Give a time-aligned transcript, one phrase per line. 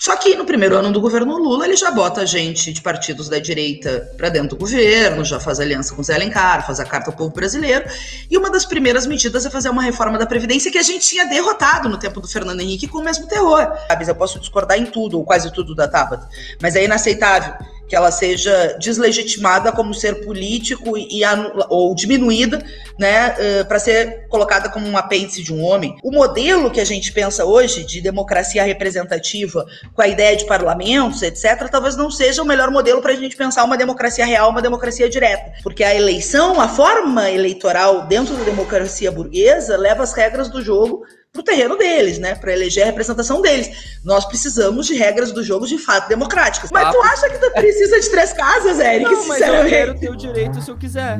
[0.00, 3.38] Só que no primeiro ano do governo Lula, ele já bota gente de partidos da
[3.38, 7.16] direita para dentro do governo, já faz aliança com Zé Alencar, faz a Carta ao
[7.16, 7.84] Povo Brasileiro.
[8.30, 11.26] E uma das primeiras medidas é fazer uma reforma da Previdência que a gente tinha
[11.26, 13.70] derrotado no tempo do Fernando Henrique com o mesmo terror.
[14.08, 16.26] Eu posso discordar em tudo, ou quase tudo da Tabata,
[16.62, 17.52] mas é inaceitável
[17.90, 21.22] que ela seja deslegitimada como ser político e
[21.68, 22.64] ou diminuída,
[22.96, 25.96] né, para ser colocada como um apêndice de um homem.
[26.04, 31.20] O modelo que a gente pensa hoje de democracia representativa, com a ideia de parlamentos,
[31.22, 34.62] etc., talvez não seja o melhor modelo para a gente pensar uma democracia real, uma
[34.62, 40.48] democracia direta, porque a eleição, a forma eleitoral dentro da democracia burguesa leva as regras
[40.48, 42.34] do jogo para o terreno deles, né?
[42.34, 44.00] Para eleger a representação deles.
[44.04, 46.70] Nós precisamos de regras do jogo de fato democráticas.
[46.72, 49.10] Mas tu acha que tu precisa de três casas, Eric?
[49.10, 51.18] Não, mas eu quero ter o direito se eu quiser.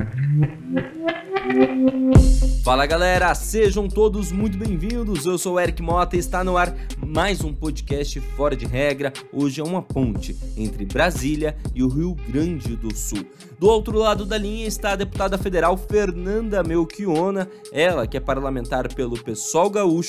[2.64, 5.26] Fala galera, sejam todos muito bem-vindos.
[5.26, 6.74] Eu sou o Eric Mota e está no ar
[7.06, 9.12] mais um podcast fora de regra.
[9.32, 13.24] Hoje é uma ponte entre Brasília e o Rio Grande do Sul.
[13.58, 18.92] Do outro lado da linha está a deputada federal Fernanda Melchiona, ela que é parlamentar
[18.94, 19.99] pelo PSOL Gaúcho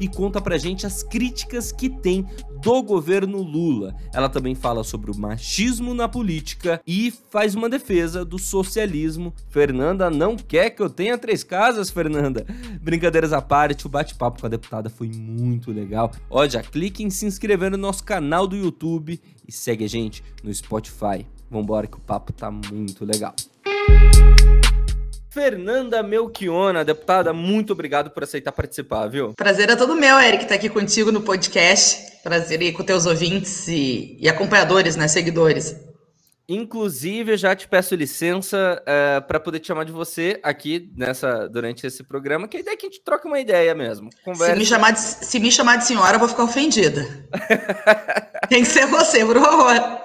[0.00, 2.26] e conta pra gente as críticas que tem
[2.60, 3.94] do governo Lula.
[4.12, 9.32] Ela também fala sobre o machismo na política e faz uma defesa do socialismo.
[9.48, 12.46] Fernanda não quer que eu tenha três casas, Fernanda.
[12.80, 16.12] Brincadeiras à parte, o bate-papo com a deputada foi muito legal.
[16.28, 20.22] Ó, já clique em se inscrever no nosso canal do YouTube e segue a gente
[20.42, 21.26] no Spotify.
[21.50, 23.34] Vambora que o papo tá muito legal.
[25.38, 29.32] Fernanda Melchiona, deputada, muito obrigado por aceitar participar, viu?
[29.36, 32.18] Prazer é todo meu, Eric, estar tá aqui contigo no podcast.
[32.24, 35.76] Prazer ir com teus ouvintes e, e acompanhadores, né, seguidores.
[36.48, 40.90] Inclusive, eu já te peço licença uh, eh, para poder te chamar de você aqui
[40.96, 44.10] nessa durante esse programa, que a ideia é que a gente troque uma ideia mesmo.
[44.24, 44.54] Conversa.
[44.54, 47.06] Se, me chamar de, se me chamar de senhora, eu vou ficar ofendida.
[48.50, 50.00] Tem que ser você, por favor.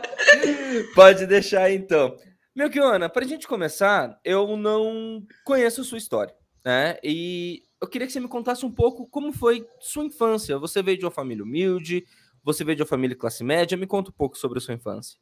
[0.94, 2.16] Pode deixar então.
[2.56, 6.34] Melchiona, para a gente começar, eu não conheço a sua história,
[6.64, 6.98] né?
[7.04, 10.60] E eu queria que você me contasse um pouco como foi sua infância.
[10.60, 12.06] Você veio de uma família humilde,
[12.44, 13.76] você veio de uma família classe média.
[13.76, 15.18] Me conta um pouco sobre a sua infância.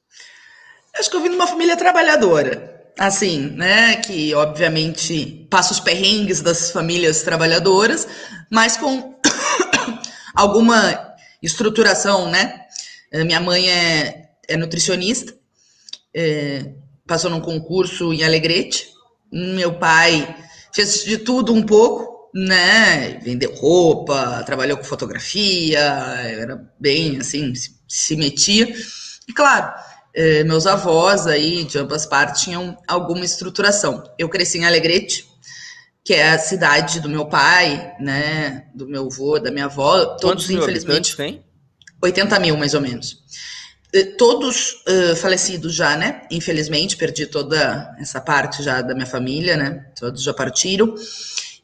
[0.93, 3.95] Acho que eu vim de uma família trabalhadora, assim, né?
[4.01, 8.09] Que obviamente passa os perrengues das famílias trabalhadoras,
[8.51, 9.17] mas com
[10.35, 12.67] alguma estruturação, né?
[13.13, 15.33] Minha mãe é, é nutricionista,
[16.13, 16.73] é,
[17.05, 18.89] passou num concurso em Alegrete.
[19.31, 20.35] Meu pai
[20.73, 23.19] fez de tudo um pouco, né?
[23.23, 27.53] Vendeu roupa, trabalhou com fotografia, era bem assim,
[27.87, 28.73] se, metia.
[29.27, 29.73] E claro,
[30.13, 34.03] eh, meus avós aí, de ambas partes, tinham alguma estruturação.
[34.17, 35.25] Eu cresci em Alegrete,
[36.03, 38.65] que é a cidade do meu pai, né?
[38.73, 41.15] Do meu avô, da minha avó, todos Quantos infelizmente.
[41.15, 41.43] Tem?
[42.01, 43.19] 80 mil, mais ou menos.
[43.93, 46.21] Eh, todos uh, falecidos já, né?
[46.31, 49.85] Infelizmente, perdi toda essa parte já da minha família, né?
[49.99, 50.95] Todos já partiram.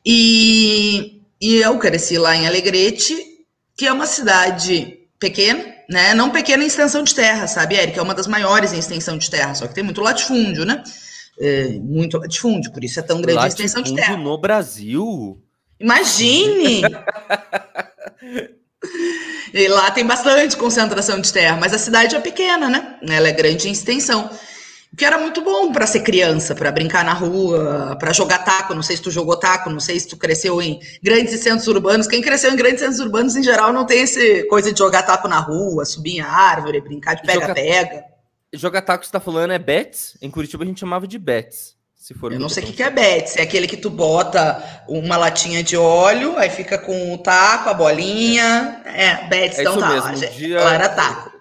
[0.05, 3.15] E, e eu cresci lá em Alegrete,
[3.77, 6.13] que é uma cidade pequena, né?
[6.13, 7.97] Não pequena em extensão de terra, sabe, Eric?
[7.97, 10.83] É uma das maiores em extensão de terra, só que tem muito latifúndio, né?
[11.39, 14.17] É, muito latifúndio, por isso é tão grande latifúndio a extensão de terra.
[14.17, 15.41] no Brasil?
[15.79, 16.81] Imagine!
[19.53, 22.97] E lá tem bastante concentração de terra, mas a cidade é pequena, né?
[23.07, 24.29] Ela é grande em extensão.
[24.95, 28.73] Que era muito bom para ser criança, para brincar na rua, para jogar taco.
[28.73, 32.07] Não sei se tu jogou taco, não sei se tu cresceu em grandes centros urbanos.
[32.07, 35.27] Quem cresceu em grandes centros urbanos, em geral, não tem essa coisa de jogar taco
[35.27, 37.95] na rua, subir em árvore, brincar de pega-pega.
[37.95, 38.07] Jogar,
[38.53, 40.17] jogar taco você tá falando é bets?
[40.21, 41.76] Em Curitiba a gente chamava de bets.
[42.07, 43.37] Se for eu não sei o que, que é bet.
[43.37, 47.73] É aquele que tu bota uma latinha de óleo, aí fica com o taco, a
[47.73, 48.81] bolinha.
[48.85, 49.89] É, bet, é então tá.
[49.89, 50.11] Mesmo.
[50.11, 50.57] Um dia...
[50.57, 51.33] era taco.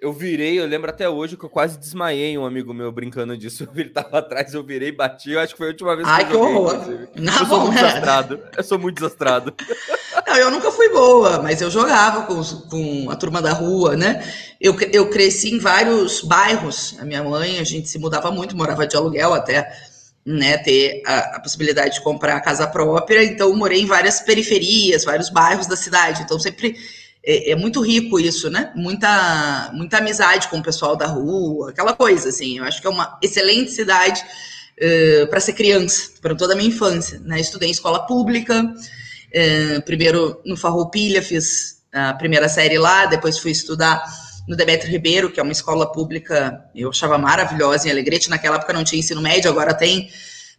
[0.00, 3.68] Eu virei, eu lembro até hoje que eu quase desmaiei um amigo meu brincando disso.
[3.76, 5.32] Ele tava atrás, eu virei, bati.
[5.32, 6.48] Eu acho que foi a última vez que Ai, eu joguei.
[6.48, 7.08] Que horror.
[7.16, 8.40] Não, eu sou muito desastrado.
[8.56, 9.54] Eu sou muito desastrado.
[10.26, 14.26] Não, eu nunca fui boa, mas eu jogava com, com a turma da rua, né?
[14.60, 16.96] Eu, eu cresci em vários bairros.
[16.98, 19.70] A minha mãe, a gente se mudava muito, morava de aluguel até
[20.26, 25.04] né, ter a, a, possibilidade de comprar a casa própria, então morei em várias periferias,
[25.04, 26.76] vários bairros da cidade, então sempre
[27.24, 28.72] é, é, muito rico isso, né?
[28.74, 32.90] Muita, muita amizade com o pessoal da rua, aquela coisa, assim, eu acho que é
[32.90, 34.20] uma excelente cidade
[34.78, 37.38] uh, para ser criança, para toda a minha infância, né?
[37.38, 43.52] Estudei em escola pública, uh, primeiro no Farroupilha, fiz a primeira série lá, depois fui
[43.52, 44.04] estudar
[44.46, 48.30] no Demetrio Ribeiro, que é uma escola pública, eu achava maravilhosa em Alegrete.
[48.30, 50.08] Naquela época não tinha ensino médio, agora tem.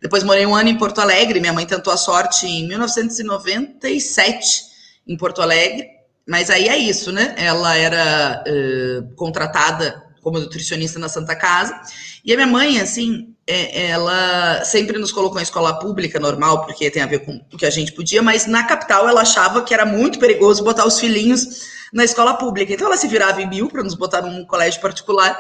[0.02, 1.40] Depois morei um ano em Porto Alegre.
[1.40, 4.64] Minha mãe tentou a sorte em 1997
[5.08, 5.88] em Porto Alegre.
[6.28, 7.34] Mas aí é isso, né?
[7.38, 11.80] Ela era uh, contratada como nutricionista na Santa Casa.
[12.26, 16.92] E a minha mãe, assim, é, ela sempre nos colocou em escola pública normal, porque
[16.92, 19.74] tem a ver com o que a gente podia, mas na capital ela achava que
[19.74, 22.74] era muito perigoso botar os filhinhos na escola pública.
[22.74, 25.40] Então ela se virava em mil para nos botar num colégio particular.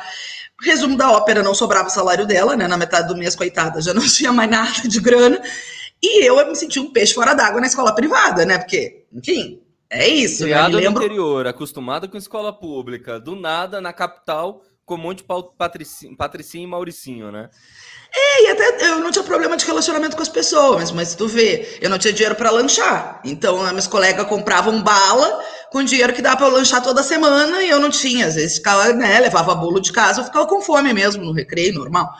[0.61, 2.67] Resumo da ópera, não sobrava o salário dela, né?
[2.67, 5.41] Na metade do mês, coitada, já não tinha mais nada de grana.
[6.01, 8.57] E eu, eu me senti um peixe fora d'água na escola privada, né?
[8.57, 10.43] Porque, enfim, é isso.
[10.43, 10.83] Criado né?
[10.83, 10.99] lembro...
[10.99, 15.25] no interior, acostumado com escola pública, do nada, na capital, com um monte de
[15.57, 17.49] patricinho, patricinho e mauricinho, né?
[18.19, 21.77] É, e até eu não tinha problema de relacionamento com as pessoas, mas tu vê,
[21.79, 23.21] eu não tinha dinheiro para lanchar.
[23.23, 25.39] Então, meus colegas compravam bala
[25.71, 28.25] com dinheiro que dava para eu lanchar toda semana e eu não tinha.
[28.25, 31.75] Às vezes ficava, né, levava bolo de casa, eu ficava com fome mesmo no recreio,
[31.75, 32.11] normal.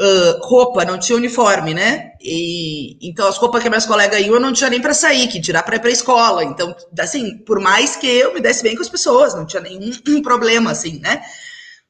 [0.00, 2.12] Uh, roupa, não tinha uniforme, né?
[2.20, 5.40] E então as roupas que meus colegas iam eu não tinha nem para sair, que
[5.40, 6.42] tirar para ir para escola.
[6.42, 10.22] Então, assim, por mais que eu me desse bem com as pessoas, não tinha nenhum
[10.22, 11.22] problema, assim, né?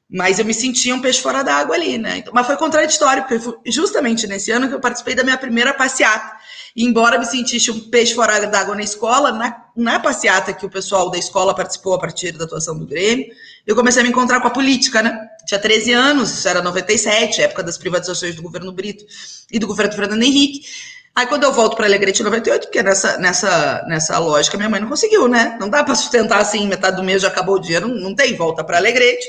[0.09, 2.17] Mas eu me sentia um peixe fora d'água ali, né?
[2.17, 5.73] Então, mas foi contraditório, porque foi justamente nesse ano que eu participei da minha primeira
[5.73, 6.35] passeata.
[6.75, 10.69] E embora me sentisse um peixe fora d'água na escola, na, na passeata que o
[10.69, 13.25] pessoal da escola participou a partir da atuação do Grêmio,
[13.65, 15.17] eu comecei a me encontrar com a política, né?
[15.47, 19.03] Tinha 13 anos, isso era 97, época das privatizações do governo Brito
[19.51, 20.67] e do governo Fernando Henrique.
[21.15, 24.81] Aí quando eu volto para Alegrete em 98, porque nessa, nessa, nessa lógica minha mãe
[24.81, 25.57] não conseguiu, né?
[25.59, 28.35] Não dá para sustentar assim, metade do mês já acabou o dinheiro, não, não tem
[28.35, 29.25] volta para Alegrete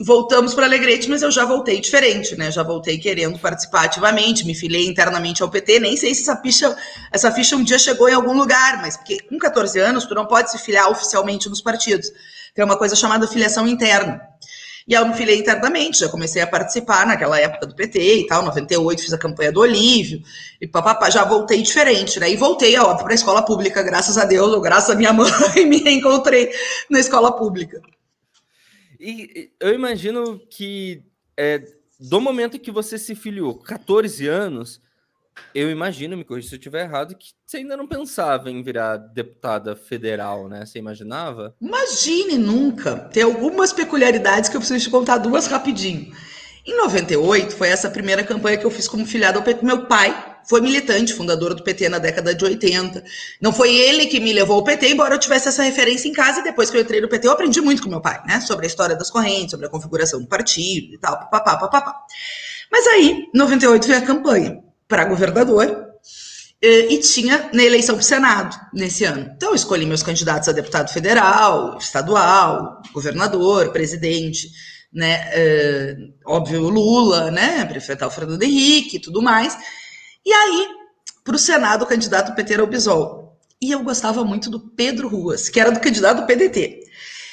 [0.00, 2.50] voltamos para Alegrete, mas eu já voltei diferente, né?
[2.50, 5.78] Já voltei querendo participar ativamente, me filiei internamente ao PT.
[5.78, 6.76] Nem sei se essa ficha,
[7.12, 10.26] essa ficha um dia chegou em algum lugar, mas porque com 14 anos tu não
[10.26, 12.10] pode se filiar oficialmente nos partidos.
[12.54, 14.20] Tem uma coisa chamada filiação interna.
[14.86, 18.42] E eu me filiei internamente, já comecei a participar naquela época do PT e tal,
[18.42, 20.20] 98 fiz a campanha do Olívio,
[20.60, 22.30] e papapá, já voltei diferente, né?
[22.30, 25.64] E voltei, óbvio, para a escola pública, graças a Deus, ou graças a minha mãe,
[25.66, 26.52] me reencontrei
[26.90, 27.80] na escola pública.
[29.06, 31.02] E eu imagino que
[31.36, 31.62] é,
[32.00, 34.80] do momento que você se filiou, 14 anos,
[35.54, 38.96] eu imagino, me corrija se eu estiver errado, que você ainda não pensava em virar
[38.96, 40.64] deputada federal, né?
[40.64, 41.54] Você imaginava?
[41.60, 42.96] Imagine nunca.
[42.96, 46.10] Tem algumas peculiaridades que eu preciso te contar duas rapidinho.
[46.66, 49.66] Em 98, foi essa primeira campanha que eu fiz como filiado ao PT.
[49.66, 53.02] Meu pai foi militante, fundador do PT na década de 80.
[53.40, 56.40] Não foi ele que me levou ao PT, embora eu tivesse essa referência em casa.
[56.40, 58.40] E depois que eu entrei no PT, eu aprendi muito com meu pai, né?
[58.40, 61.96] Sobre a história das correntes, sobre a configuração do partido e tal, papapá, papapá.
[62.70, 64.58] Mas aí, em 98, veio a campanha
[64.88, 65.84] para governador
[66.62, 69.30] e tinha na eleição para o Senado nesse ano.
[69.36, 74.48] Então, eu escolhi meus candidatos a deputado federal, estadual, governador, presidente,
[74.94, 75.28] né?
[75.34, 77.64] Uh, óbvio, Lula, né?
[77.64, 79.58] Para enfrentar o Fernando Henrique e tudo mais.
[80.24, 80.68] E aí,
[81.22, 83.38] para o Senado, o candidato do PT era o Bisol.
[83.60, 86.80] E eu gostava muito do Pedro Ruas, que era do candidato do PDT.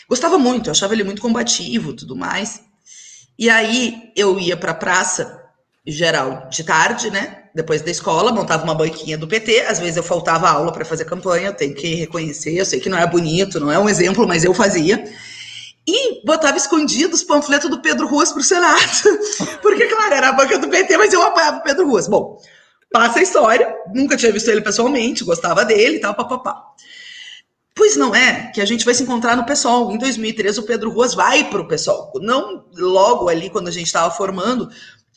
[0.08, 2.62] Gostava muito, eu achava ele muito combativo tudo mais.
[3.38, 5.42] E aí eu ia para a praça
[5.86, 7.46] geral de tarde, né?
[7.54, 9.62] Depois da escola, montava uma banquinha do PT.
[9.62, 12.54] Às vezes eu faltava aula para fazer campanha, eu tenho que reconhecer.
[12.54, 15.04] Eu sei que não é bonito, não é um exemplo, mas eu fazia.
[15.88, 18.80] E botava escondido os panfletos do Pedro Ruas para o Senado.
[19.62, 22.08] Porque, claro, era a banca do PT, mas eu apoiava o Pedro Ruas.
[22.08, 22.38] Bom,
[22.92, 26.62] Passa a história, nunca tinha visto ele pessoalmente, gostava dele e tal, papapá.
[27.74, 29.92] Pois não é que a gente vai se encontrar no PSOL.
[29.92, 32.12] Em 2013, o Pedro Ruas vai para o PSOL.
[32.16, 34.69] Não logo ali, quando a gente estava formando,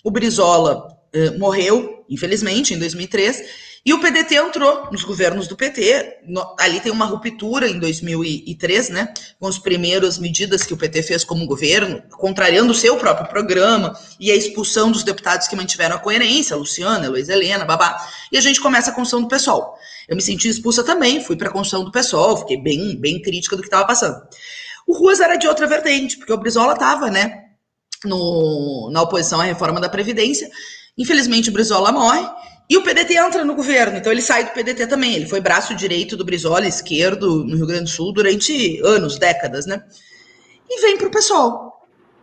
[0.04, 3.42] o Brizola eh, morreu, infelizmente, em 2003,
[3.86, 6.20] e o PDT entrou nos governos do PT.
[6.26, 9.12] No, ali tem uma ruptura em 2003, né?
[9.38, 13.94] Com as primeiras medidas que o PT fez como governo, contrariando o seu próprio programa
[14.18, 18.08] e a expulsão dos deputados que mantiveram a coerência, Luciana, Luiz Helena, babá.
[18.32, 19.74] E a gente começa a construção do PSOL.
[20.08, 23.54] Eu me senti expulsa também, fui para a construção do PSOL, fiquei bem, bem crítica
[23.54, 24.16] do que estava passando.
[24.86, 27.42] O Ruas era de outra vertente, porque o Brizola estava, né?
[28.02, 30.50] No, na oposição à reforma da Previdência.
[30.96, 32.26] Infelizmente, o Brizola morre
[32.68, 35.14] e o PDT entra no governo, então ele sai do PDT também.
[35.14, 39.66] Ele foi braço direito do Brizola, esquerdo, no Rio Grande do Sul, durante anos, décadas,
[39.66, 39.84] né?
[40.68, 41.72] E vem para o PSOL.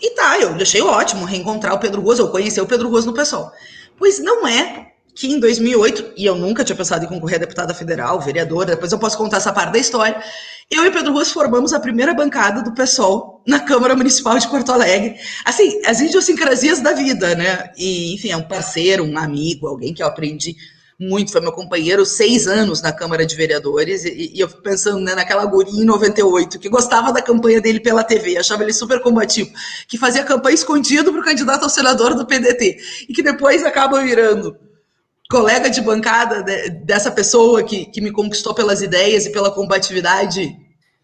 [0.01, 3.13] E tá, eu achei ótimo reencontrar o Pedro Ruas, ou conhecer o Pedro Ruas no
[3.13, 3.51] PSOL.
[3.97, 7.73] Pois não é que em 2008, e eu nunca tinha pensado em concorrer a deputada
[7.73, 10.21] federal, vereadora, depois eu posso contar essa parte da história,
[10.69, 14.71] eu e Pedro Ruas formamos a primeira bancada do PSOL na Câmara Municipal de Porto
[14.71, 15.15] Alegre.
[15.43, 17.69] Assim, as idiosincrasias da vida, né?
[17.77, 20.55] E, enfim, é um parceiro, um amigo, alguém que eu aprendi
[20.97, 24.99] muito, foi meu companheiro seis anos na Câmara de Vereadores, e, e eu fico pensando
[24.99, 29.01] né, naquela guria em 98, que gostava da campanha dele pela TV, achava ele super
[29.01, 29.49] combativo,
[29.87, 32.77] que fazia campanha escondido para o candidato ao senador do PDT,
[33.09, 34.55] e que depois acaba virando
[35.31, 40.59] colega de bancada de, dessa pessoa que, que me conquistou pelas ideias e pela combatividade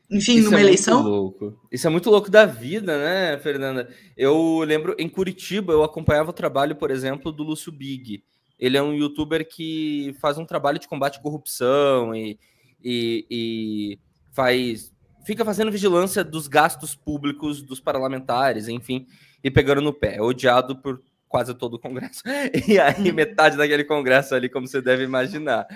[0.09, 1.01] enfim, Isso numa é eleição.
[1.01, 1.59] Louco.
[1.69, 3.89] Isso é muito louco da vida, né, Fernanda?
[4.15, 8.23] Eu lembro, em Curitiba, eu acompanhava o trabalho, por exemplo, do Lúcio Big.
[8.57, 12.39] Ele é um youtuber que faz um trabalho de combate à corrupção e,
[12.81, 13.99] e, e
[14.31, 14.93] faz.
[15.25, 19.05] Fica fazendo vigilância dos gastos públicos dos parlamentares, enfim,
[19.43, 20.15] e pegando no pé.
[20.15, 22.23] É odiado por quase todo o Congresso.
[22.67, 25.67] E aí, metade daquele Congresso ali, como você deve imaginar.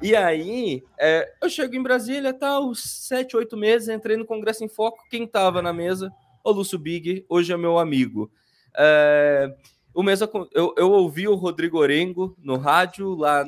[0.00, 4.64] E aí, é, eu chego em Brasília, tá, os sete, oito meses, entrei no Congresso
[4.64, 6.12] em Foco, quem tava na mesa?
[6.44, 8.30] O Lúcio Big, hoje é meu amigo.
[8.76, 9.52] É,
[9.92, 13.44] o mesmo, eu, eu ouvi o Rodrigo Orengo no rádio, lá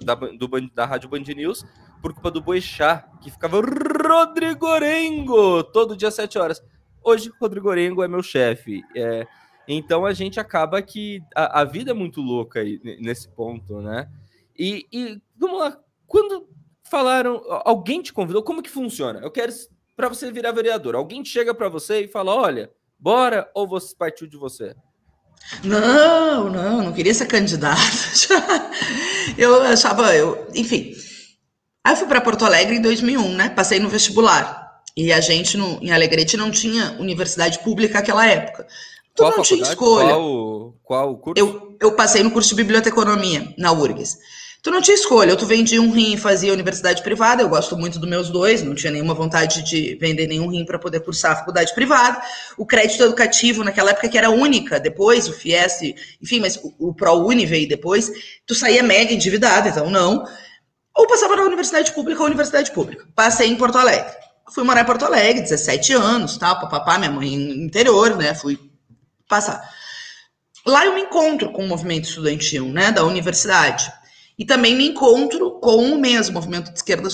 [0.00, 1.64] da, do, da Rádio Band News,
[2.00, 6.62] por culpa do Boixá, que ficava Rodrigo Orengo todo dia às sete horas.
[7.02, 8.82] Hoje, Rodrigo Orengo é meu chefe.
[8.94, 9.26] É,
[9.68, 14.08] então a gente acaba que a, a, vida é muito louca aí, nesse ponto, né?
[14.58, 16.48] E, e vamos lá, quando
[16.82, 19.20] falaram, alguém te convidou, como que funciona?
[19.20, 19.52] Eu quero
[19.94, 20.94] para você virar vereador.
[20.94, 24.74] Alguém chega para você e fala: "Olha, bora" ou você partiu de você?
[25.64, 27.78] Não, não, não queria ser candidato.
[29.36, 30.92] eu achava, eu, enfim.
[31.84, 33.48] Aí eu fui para Porto Alegre em 2001, né?
[33.48, 34.82] Passei no vestibular.
[34.96, 38.66] E a gente no, em Alegrete não tinha universidade pública naquela época.
[39.18, 40.14] Tu qual não tinha escolha.
[40.14, 41.44] Qual, qual curso?
[41.44, 44.16] Eu, eu passei no curso de biblioteconomia na URGS.
[44.62, 47.76] Tu não tinha escolha, ou tu vendia um rim e fazia universidade privada, eu gosto
[47.76, 51.32] muito dos meus dois, não tinha nenhuma vontade de vender nenhum rim para poder cursar
[51.32, 52.20] a faculdade privada.
[52.56, 56.94] O crédito educativo, naquela época que era única, depois o FIES, enfim, mas o, o
[56.94, 58.10] ProUni veio depois,
[58.46, 60.24] tu saía mega endividado, então não.
[60.96, 63.04] Ou passava na universidade pública ou universidade pública.
[63.14, 64.12] Passei em Porto Alegre.
[64.52, 68.67] Fui morar em Porto Alegre, 17 anos, tal, papapá, minha mãe no interior, né, fui
[69.28, 69.62] passar.
[70.66, 73.90] Lá eu me encontro com o movimento estudantil, né, da universidade.
[74.38, 77.08] E também me encontro com o mesmo movimento de esquerda,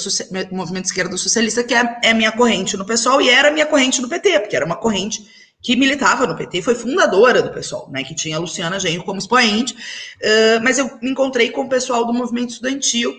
[0.51, 4.03] movimento de esquerda socialista, que é, é minha corrente no PSOL e era minha corrente
[4.03, 5.27] no PT, porque era uma corrente
[5.65, 9.19] que militava no PT, foi fundadora do PSOL, né, que tinha a Luciana Genro como
[9.19, 13.15] expoente, uh, mas eu me encontrei com o pessoal do movimento estudantil,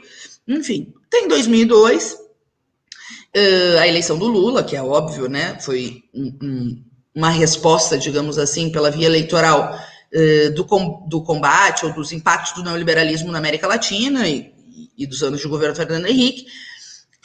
[0.48, 6.84] enfim, tem 2002, uh, a eleição do Lula, que é óbvio, né, foi um, um,
[7.16, 9.80] uma resposta, digamos assim, pela via eleitoral
[10.12, 10.64] eh, do,
[11.08, 14.54] do combate ou dos impactos do neoliberalismo na América Latina e,
[14.98, 16.46] e dos anos de governo Fernando Henrique.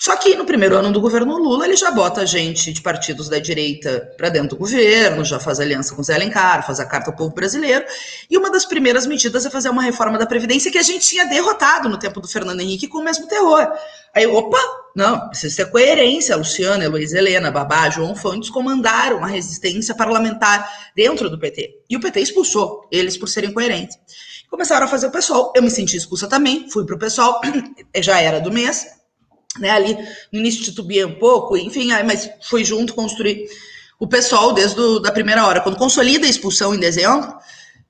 [0.00, 3.38] Só que no primeiro ano do governo Lula, ele já bota gente de partidos da
[3.38, 7.16] direita para dentro do governo, já faz aliança com Zé Alencar, faz a Carta ao
[7.16, 7.84] Povo Brasileiro.
[8.30, 11.26] E uma das primeiras medidas é fazer uma reforma da Previdência que a gente tinha
[11.26, 13.70] derrotado no tempo do Fernando Henrique com o mesmo terror.
[14.14, 14.58] Aí, opa,
[14.96, 16.34] não, precisa ter coerência.
[16.34, 20.66] Luciana, Luiz Helena, Babá, João Fontes comandaram a resistência parlamentar
[20.96, 21.82] dentro do PT.
[21.90, 23.98] E o PT expulsou eles por serem coerentes.
[24.48, 25.52] Começaram a fazer o pessoal.
[25.54, 27.38] Eu me senti expulsa também, fui para o pessoal,
[28.00, 28.98] já era do mês
[29.58, 29.96] né, ali
[30.32, 33.48] no início titubeei um pouco, enfim, mas fui junto construir
[33.98, 35.60] o pessoal desde a da primeira hora.
[35.60, 37.34] Quando consolida a expulsão em dezembro,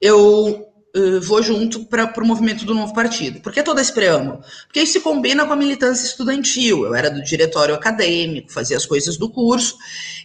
[0.01, 3.41] eu uh, vou junto para o movimento do novo partido.
[3.41, 4.43] Por que todo esse preâmbulo?
[4.67, 6.85] Porque isso se combina com a militância estudantil.
[6.85, 9.77] Eu era do diretório acadêmico, fazia as coisas do curso,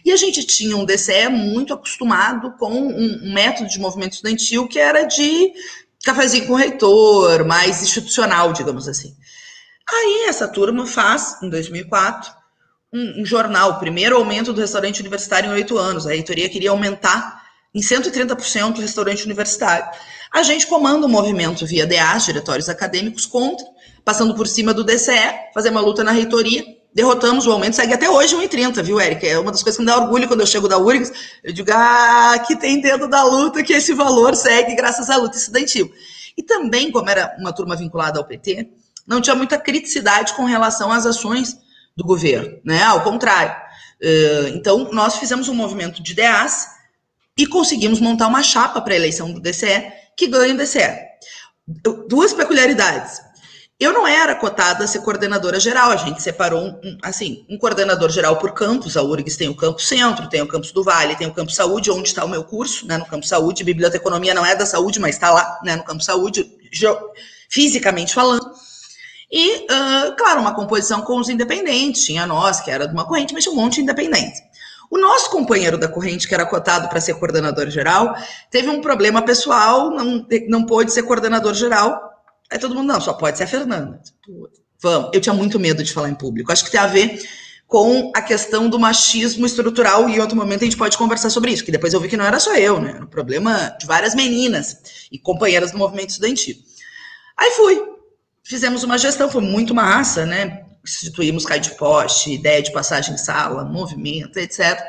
[0.04, 4.66] e a gente tinha um DCE muito acostumado com um, um método de movimento estudantil
[4.66, 5.52] que era de
[6.04, 9.14] cafezinho com o reitor, mais institucional, digamos assim.
[9.88, 12.32] Aí essa turma faz, em 2004,
[12.92, 16.06] um, um, jornal, o primeiro aumento do restaurante universitário em oito anos.
[16.06, 17.42] A reitoria queria aumentar
[17.74, 19.86] em 130% o restaurante universitário.
[20.32, 23.64] A gente comanda o movimento via DAs, diretórios acadêmicos, contra,
[24.04, 28.08] passando por cima do DCE, fazer uma luta na reitoria, derrotamos o aumento, segue até
[28.08, 29.26] hoje 1,30, viu, Eric?
[29.26, 31.12] É uma das coisas que me dá orgulho quando eu chego da URGS,
[31.44, 35.36] eu digo, ah, que tem dentro da luta que esse valor segue graças à luta
[35.36, 35.92] estudantil.
[36.36, 38.68] E também, como era uma turma vinculada ao PT,
[39.06, 41.56] não tinha muita criticidade com relação às ações
[41.96, 42.82] do governo, né?
[42.82, 43.54] Ao contrário.
[44.00, 46.68] Eh, então, nós fizemos um movimento de DAs
[47.36, 51.06] e conseguimos montar uma chapa para a eleição do DCE, que ganha o DCE.
[52.08, 53.20] Duas peculiaridades.
[53.78, 58.08] Eu não era cotada a ser coordenadora geral, a gente separou um, assim, um coordenador
[58.10, 61.26] geral por campus, a URGS tem o campus centro, tem o campus do Vale, tem
[61.26, 64.56] o campus saúde, onde está o meu curso, né, no campus saúde, biblioteconomia não é
[64.56, 66.50] da saúde, mas está lá, né, no campus saúde,
[67.50, 68.50] fisicamente falando.
[69.30, 72.04] E, uh, claro, uma composição com os independentes.
[72.04, 74.40] Tinha nós, que era de uma corrente, mas tinha um monte de independentes.
[74.90, 78.14] O nosso companheiro da corrente, que era cotado para ser coordenador geral,
[78.50, 82.00] teve um problema pessoal, não, não pôde ser coordenador geral.
[82.50, 84.00] Aí todo mundo, não, só pode ser a Fernanda.
[84.80, 85.10] Vamos.
[85.12, 86.52] Eu tinha muito medo de falar em público.
[86.52, 87.20] Acho que tem a ver
[87.66, 91.50] com a questão do machismo estrutural, e em outro momento a gente pode conversar sobre
[91.50, 92.92] isso, que depois eu vi que não era só eu, né?
[92.94, 96.54] Era um problema de várias meninas e companheiras do movimento estudantil.
[97.36, 97.82] Aí fui,
[98.48, 100.66] fizemos uma gestão, foi muito massa, né?
[100.86, 104.80] instituímos cai de poste, ideia de passagem em sala, movimento, etc.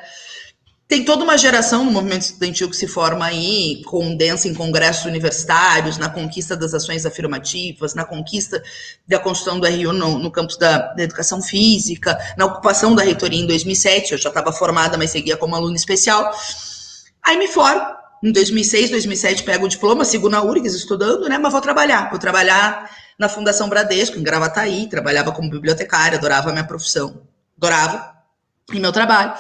[0.87, 5.97] Tem toda uma geração no movimento estudantil que se forma aí, condensa em congressos universitários,
[5.97, 8.63] na conquista das ações afirmativas, na conquista
[9.05, 13.41] da construção do RU no, no campus da, da, educação física, na ocupação da reitoria
[13.41, 14.13] em 2007.
[14.13, 16.31] Eu já estava formada, mas seguia como aluna especial.
[17.25, 17.97] Aí me formo.
[18.23, 21.37] Em 2006, 2007, pego o diploma, sigo na URGS estudando, né?
[21.37, 22.09] Mas vou trabalhar.
[22.09, 24.87] Vou trabalhar na Fundação Bradesco, em Gravataí.
[24.89, 27.21] Trabalhava como bibliotecária, adorava a minha profissão.
[27.57, 28.15] Adorava.
[28.73, 29.33] E meu trabalho.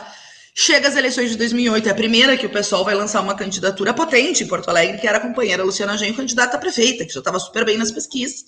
[0.59, 3.93] Chega as eleições de 2008, é a primeira que o pessoal vai lançar uma candidatura
[3.93, 7.19] potente em Porto Alegre, que era a companheira Luciana Genro, candidata a prefeita, que já
[7.19, 8.43] estava super bem nas pesquisas.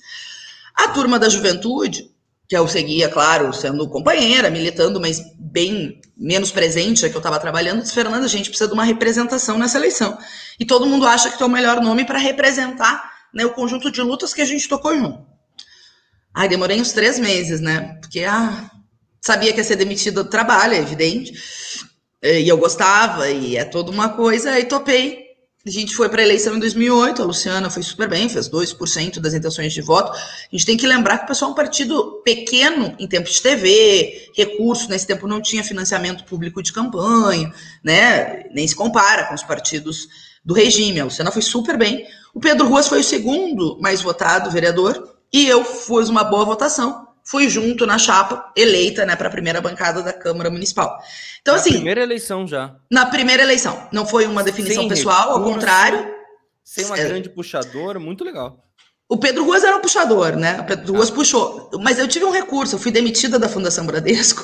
[0.73, 2.09] A turma da juventude,
[2.47, 7.39] que eu seguia, claro, sendo companheira, militando, mas bem menos presente, é que eu estava
[7.39, 10.17] trabalhando, disse, Fernanda, a gente precisa de uma representação nessa eleição.
[10.59, 14.01] E todo mundo acha que é o melhor nome para representar né, o conjunto de
[14.01, 15.25] lutas que a gente tocou junto.
[16.33, 17.97] Ai, demorei uns três meses, né?
[18.01, 18.69] Porque ah,
[19.21, 21.33] sabia que ia ser demitida do trabalho, é evidente.
[22.21, 25.28] E eu gostava, e é toda uma coisa, aí topei.
[25.65, 29.19] A gente foi para a eleição em 2008, a Luciana foi super bem, fez 2%
[29.19, 30.09] das intenções de voto.
[30.13, 33.41] A gente tem que lembrar que o pessoal é um partido pequeno em tempo de
[33.41, 38.45] TV, recursos, nesse tempo não tinha financiamento público de campanha, né?
[38.53, 40.07] Nem se compara com os partidos
[40.45, 41.01] do regime.
[41.01, 42.07] A Luciana foi super bem.
[42.33, 47.08] O Pedro Ruas foi o segundo mais votado vereador, e eu fiz uma boa votação
[47.29, 50.99] fui junto na chapa, eleita, né, para a primeira bancada da Câmara Municipal.
[51.41, 51.69] Então, na assim.
[51.69, 52.75] Na primeira eleição já.
[52.89, 53.87] Na primeira eleição.
[53.91, 56.11] Não foi uma definição Sem pessoal, recurso, ao contrário.
[56.63, 58.65] Sem uma é, grande puxadora, muito legal.
[59.07, 60.59] O Pedro Ruas era um puxador, né?
[60.59, 61.13] O Pedro Ruas ah.
[61.13, 61.69] puxou.
[61.79, 64.43] Mas eu tive um recurso, eu fui demitida da Fundação Bradesco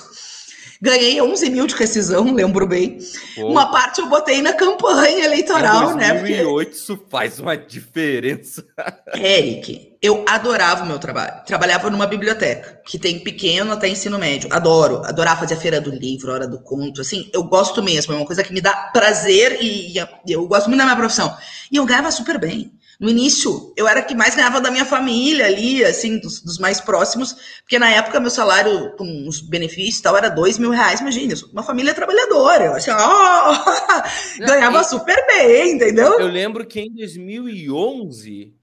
[0.85, 2.99] Ganhei 11 mil de rescisão, lembro bem.
[3.33, 3.47] Pô.
[3.47, 6.19] Uma parte eu botei na campanha eleitoral, em 2008, né?
[6.19, 6.75] 2008 porque...
[6.77, 8.63] isso faz uma diferença.
[9.15, 11.43] Eric, eu adorava o meu trabalho.
[11.43, 14.47] Trabalhava numa biblioteca, que tem pequeno até ensino médio.
[14.53, 15.01] Adoro.
[15.05, 17.01] Adorava fazer a feira do livro, hora do conto.
[17.01, 18.13] Assim, eu gosto mesmo.
[18.13, 19.95] É uma coisa que me dá prazer e
[20.27, 21.35] eu gosto muito da minha profissão.
[21.71, 22.71] E eu ganhava super bem.
[22.99, 26.79] No início, eu era que mais ganhava da minha família ali, assim, dos, dos, mais
[26.79, 31.01] próximos, porque na época meu salário com os benefícios e tal era dois mil reais,
[31.01, 34.45] imagina, uma família trabalhadora, eu assim, oh!
[34.45, 36.19] ganhava super bem, entendeu?
[36.19, 38.53] Eu lembro que em 2011,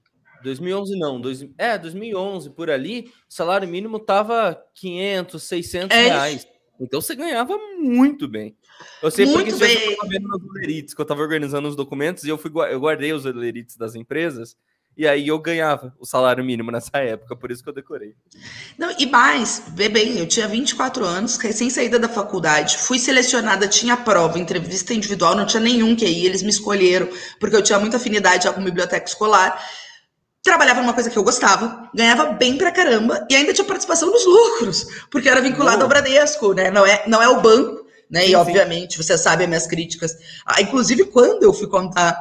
[0.43, 6.47] 2011 não, dois, é, 2011, por ali, o salário mínimo tava 500, 600 é reais.
[6.79, 8.55] Então você ganhava muito bem.
[9.03, 9.83] Eu sei muito porque bem.
[9.83, 12.79] eu estava vendo nos olerites, que eu estava organizando os documentos e eu, fui, eu
[12.79, 14.55] guardei os olerites das empresas.
[14.95, 18.13] E aí eu ganhava o salário mínimo nessa época, por isso que eu decorei.
[18.77, 23.97] Não, e mais, bem, eu tinha 24 anos, recém saída da faculdade, fui selecionada, tinha
[23.97, 27.97] prova, entrevista individual, não tinha nenhum que aí, eles me escolheram, porque eu tinha muita
[27.97, 29.59] afinidade já com biblioteca escolar
[30.43, 34.25] trabalhava numa coisa que eu gostava, ganhava bem pra caramba e ainda tinha participação nos
[34.25, 36.69] lucros, porque era vinculado ao Bradesco, né?
[36.69, 37.82] Não é, não é o banco,
[38.13, 38.21] né?
[38.21, 39.03] Sim, e obviamente, sim.
[39.03, 40.15] você sabe as minhas críticas.
[40.45, 42.15] Ah, inclusive, quando eu fui contar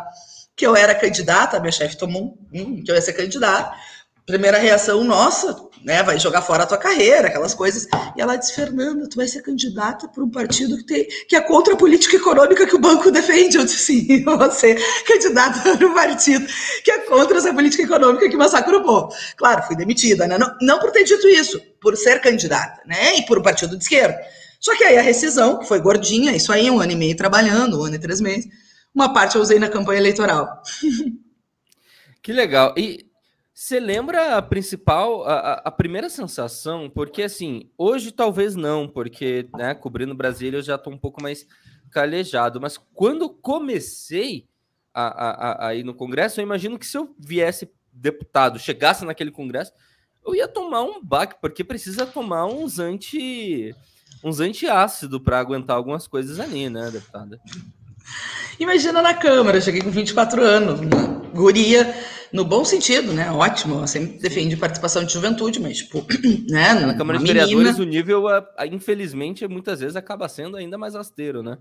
[0.57, 3.77] que eu era candidata, minha chefe tomou um, que eu ia ser candidata,
[4.25, 7.87] primeira reação, nossa, né, vai jogar fora a tua carreira, aquelas coisas.
[8.17, 11.43] E ela disse, Fernanda, tu vai ser candidata por um partido que, tem, que é
[11.43, 13.59] contra a política econômica que o banco defende.
[13.59, 14.75] Eu disse, sim, você
[15.07, 16.47] candidata por um partido
[16.83, 19.15] que é contra essa política econômica que massacra o povo.
[19.37, 20.39] Claro, fui demitida, né?
[20.39, 23.19] Não, não por ter dito isso, por ser candidata, né?
[23.19, 24.19] E por um partido de esquerda.
[24.63, 27.81] Só que aí a rescisão, que foi gordinha, isso aí, um ano e meio trabalhando,
[27.81, 28.49] um ano e três meses,
[28.95, 30.63] uma parte eu usei na campanha eleitoral.
[32.23, 32.73] Que legal.
[32.79, 33.05] E
[33.53, 36.89] você lembra a principal, a, a, primeira sensação?
[36.89, 41.45] Porque assim, hoje talvez não, porque né, cobrindo Brasília eu já estou um pouco mais
[41.91, 42.61] calejado.
[42.61, 44.47] Mas quando comecei
[44.95, 49.33] a, a, a, ir no Congresso, eu imagino que se eu viesse deputado, chegasse naquele
[49.33, 49.73] Congresso,
[50.25, 53.75] eu ia tomar um baque, porque precisa tomar uns anti
[54.23, 57.41] uns antiácido para aguentar algumas coisas ali, né, deputada?
[58.59, 60.81] Imagina na Câmara, eu cheguei com 24 anos,
[61.35, 61.95] guria,
[62.33, 63.31] no bom sentido, né?
[63.31, 66.05] Ótimo, sempre defendi participação de juventude, mas, tipo,
[66.49, 66.75] né?
[66.75, 68.25] Na Câmara de Vereadores, o nível,
[68.71, 71.59] infelizmente, muitas vezes acaba sendo ainda mais austero, né?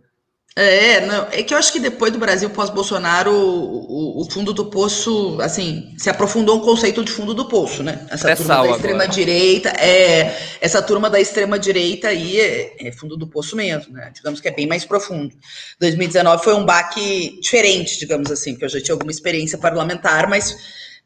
[0.54, 4.66] É, não, é que eu acho que depois do Brasil pós-Bolsonaro, o, o, fundo do
[4.66, 8.06] poço, assim, se aprofundou o conceito de fundo do poço, né?
[8.10, 13.56] Essa turma da extrema-direita, é, essa turma da extrema-direita aí é, é, fundo do poço
[13.56, 14.12] mesmo, né?
[14.14, 15.34] Digamos que é bem mais profundo.
[15.80, 20.54] 2019 foi um baque diferente, digamos assim, porque eu já tinha alguma experiência parlamentar, mas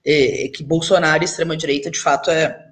[0.03, 2.65] é, é que Bolsonaro e extrema-direita, de fato, é,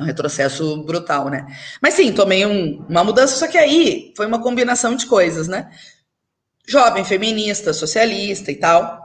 [0.00, 1.46] um retrocesso brutal, né?
[1.80, 5.70] Mas sim, tomei um, uma mudança, só que aí foi uma combinação de coisas, né?
[6.66, 9.00] Jovem, feminista, socialista e tal.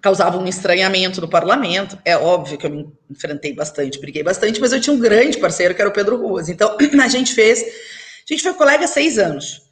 [0.00, 1.98] causava um estranhamento no parlamento.
[2.04, 5.74] É óbvio que eu me enfrentei bastante, briguei bastante, mas eu tinha um grande parceiro
[5.74, 6.48] que era o Pedro Ruas.
[6.48, 9.62] Então a gente fez, a gente foi colega seis anos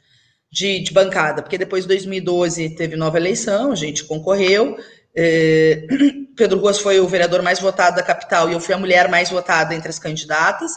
[0.51, 4.77] de, de bancada, porque depois de 2012 teve nova eleição, a gente concorreu.
[5.15, 5.85] É,
[6.35, 9.29] Pedro Ruas foi o vereador mais votado da capital e eu fui a mulher mais
[9.29, 10.73] votada entre as candidatas.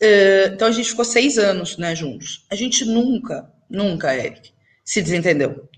[0.00, 2.44] É, então a gente ficou seis anos né, juntos.
[2.50, 4.52] A gente nunca, nunca, Eric,
[4.84, 5.68] se desentendeu.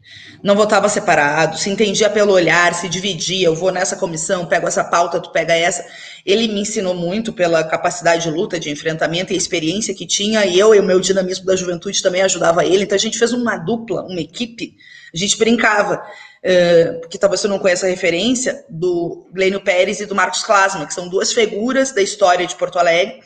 [0.43, 3.47] Não votava separado, se entendia pelo olhar, se dividia.
[3.47, 5.85] Eu vou nessa comissão, pego essa pauta, tu pega essa.
[6.25, 10.59] Ele me ensinou muito pela capacidade de luta, de enfrentamento e experiência que tinha, e
[10.59, 12.85] eu e o meu dinamismo da juventude também ajudava ele.
[12.85, 14.77] Então a gente fez uma dupla, uma equipe.
[15.13, 20.07] A gente brincava, uh, porque talvez você não conheça a referência, do Glênio Pérez e
[20.07, 23.21] do Marcos Klasma, que são duas figuras da história de Porto Alegre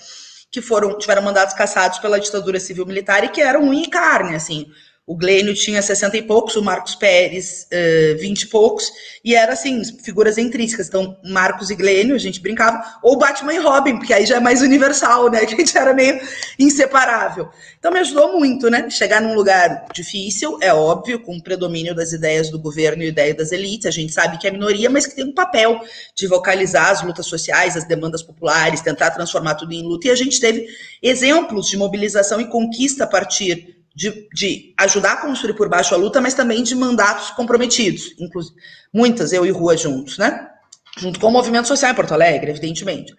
[0.50, 4.34] que foram tiveram mandados cassados pela ditadura civil militar e que eram unha e carne,
[4.34, 4.66] assim.
[5.08, 8.92] O Glênio tinha 60 e poucos, o Marcos Pérez uh, 20 e poucos,
[9.24, 10.86] e era assim, figuras intrínsecas.
[10.86, 14.40] Então, Marcos e Glênio, a gente brincava, ou Batman e Robin, porque aí já é
[14.40, 15.38] mais universal, né?
[15.48, 16.20] Que a gente era meio
[16.58, 17.48] inseparável.
[17.78, 18.90] Então, me ajudou muito, né?
[18.90, 23.34] Chegar num lugar difícil, é óbvio, com o predomínio das ideias do governo e ideia
[23.34, 23.86] das elites.
[23.86, 25.80] A gente sabe que é minoria, mas que tem um papel
[26.14, 30.08] de vocalizar as lutas sociais, as demandas populares, tentar transformar tudo em luta.
[30.08, 30.66] E a gente teve
[31.02, 35.98] exemplos de mobilização e conquista a partir de, de, ajudar a construir por baixo a
[35.98, 38.54] luta, mas também de mandatos comprometidos, inclusive
[38.94, 40.48] muitas, eu e Rua juntos, né?
[40.96, 43.12] Junto com o movimento social em Porto Alegre, evidentemente.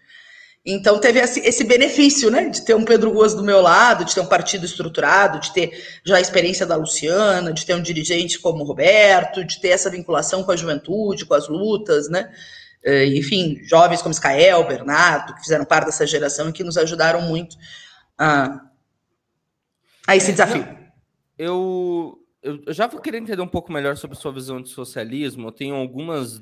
[0.66, 4.16] Então teve esse, esse, benefício, né, de ter um Pedro Ruas do meu lado, de
[4.16, 5.72] ter um partido estruturado, de ter
[6.06, 9.90] já a experiência da Luciana, de ter um dirigente como o Roberto, de ter essa
[9.90, 12.30] vinculação com a juventude, com as lutas, né?
[12.82, 17.22] É, enfim, jovens como Iscael, Bernardo, que fizeram parte dessa geração e que nos ajudaram
[17.22, 17.58] muito
[18.18, 18.62] a,
[20.10, 20.66] a esse desafio.
[21.38, 25.48] Eu, eu já vou querer entender um pouco melhor sobre sua visão de socialismo.
[25.48, 26.42] Eu tenho algumas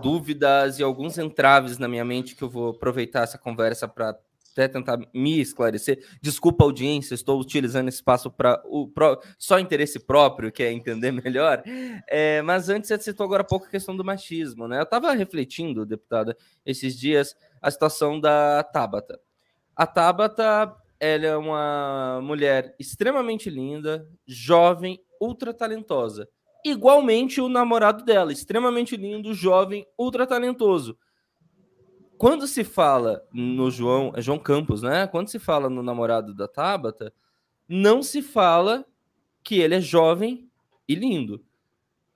[0.00, 4.18] dúvidas e alguns entraves na minha mente que eu vou aproveitar essa conversa para
[4.52, 6.02] até tentar me esclarecer.
[6.22, 11.12] Desculpa, audiência, estou utilizando esse espaço para o pro, só interesse próprio, que é entender
[11.22, 11.62] melhor.
[12.08, 14.78] É, mas antes, você citou agora há pouco a questão do machismo, né?
[14.78, 19.20] Eu estava refletindo, deputada, esses dias, a situação da Tabata.
[19.76, 26.28] A Tabata ela é uma mulher extremamente linda, jovem, ultra talentosa.
[26.64, 30.96] Igualmente o namorado dela, extremamente lindo, jovem, ultra talentoso.
[32.16, 35.06] Quando se fala no João, é João Campos, né?
[35.06, 37.12] Quando se fala no namorado da Tabata,
[37.68, 38.84] não se fala
[39.42, 40.48] que ele é jovem
[40.88, 41.44] e lindo.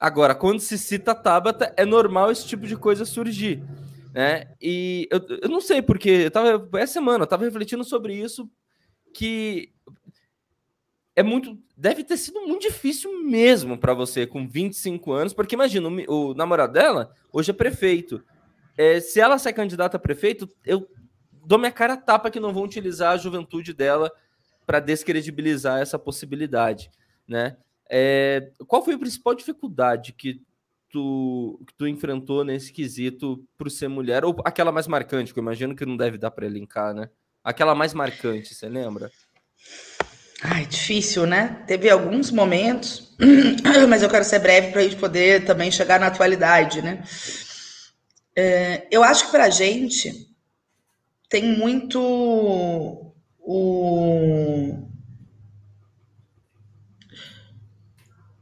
[0.01, 3.63] Agora, quando se cita Tabata, é normal esse tipo de coisa surgir.
[4.15, 4.55] Né?
[4.63, 8.49] E eu, eu não sei porque, eu tava, essa semana eu estava refletindo sobre isso
[9.13, 9.73] que
[11.15, 11.59] é muito.
[11.77, 16.35] Deve ter sido muito difícil mesmo para você com 25 anos, porque imagina, o, o
[16.35, 18.23] namorado dela hoje é prefeito.
[18.77, 20.89] É, se ela sai candidata a prefeito, eu
[21.45, 24.13] dou minha cara a tapa que não vão utilizar a juventude dela
[24.65, 26.91] para descredibilizar essa possibilidade,
[27.27, 27.57] né?
[27.91, 30.43] É, qual foi a principal dificuldade que
[30.91, 34.25] tu, que tu enfrentou nesse quesito por ser mulher?
[34.25, 37.09] Ou aquela mais marcante, que eu imagino que não deve dar para elencar, né?
[37.49, 39.11] Aquela mais marcante, você lembra?
[40.43, 41.65] Ai, difícil, né?
[41.67, 43.17] Teve alguns momentos,
[43.89, 47.03] mas eu quero ser breve para a gente poder também chegar na atualidade, né?
[48.37, 50.29] É, eu acho que para a gente
[51.31, 51.99] tem muito
[53.39, 54.88] o,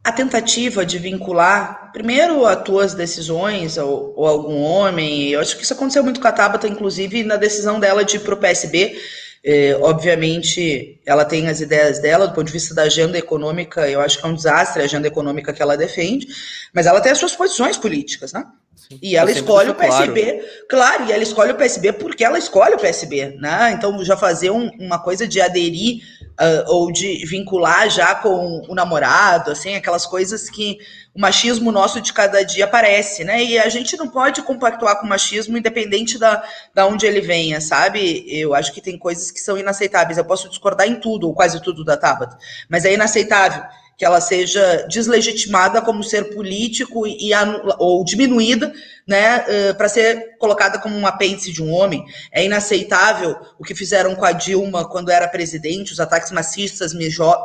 [0.06, 5.30] a tentativa de vincular primeiro as tuas decisões ou, ou, algum homem.
[5.30, 8.20] Eu acho que isso aconteceu muito com a Tabata, inclusive na decisão dela de ir
[8.20, 8.96] para o PSB.
[9.42, 14.00] É, obviamente, ela tem as ideias dela, do ponto de vista da agenda econômica, eu
[14.00, 16.28] acho que é um desastre a agenda econômica que ela defende,
[16.72, 18.44] mas ela tem as suas posições políticas, né?
[18.76, 20.46] Sim, e ela escolhe o PSB, claro.
[20.68, 21.04] claro.
[21.08, 23.72] e ela escolhe o PSB porque ela escolhe o PSB, né?
[23.72, 26.02] Então, já fazer um, uma coisa de aderir
[26.40, 30.78] uh, ou de vincular já com o namorado, assim, aquelas coisas que
[31.14, 33.42] o machismo nosso de cada dia aparece, né?
[33.42, 37.60] E a gente não pode compactuar com o machismo independente da, da onde ele venha,
[37.60, 38.24] sabe?
[38.28, 40.18] Eu acho que tem coisas que são inaceitáveis.
[40.18, 42.36] Eu posso discordar em tudo, ou quase tudo da Tabata,
[42.68, 43.64] mas é inaceitável
[43.96, 47.30] que ela seja deslegitimada como ser político e,
[47.78, 48.72] ou diminuída,
[49.06, 52.04] né, uh, para ser colocada como um apêndice de um homem.
[52.30, 56.92] É inaceitável o que fizeram com a Dilma quando era presidente, os ataques macistas,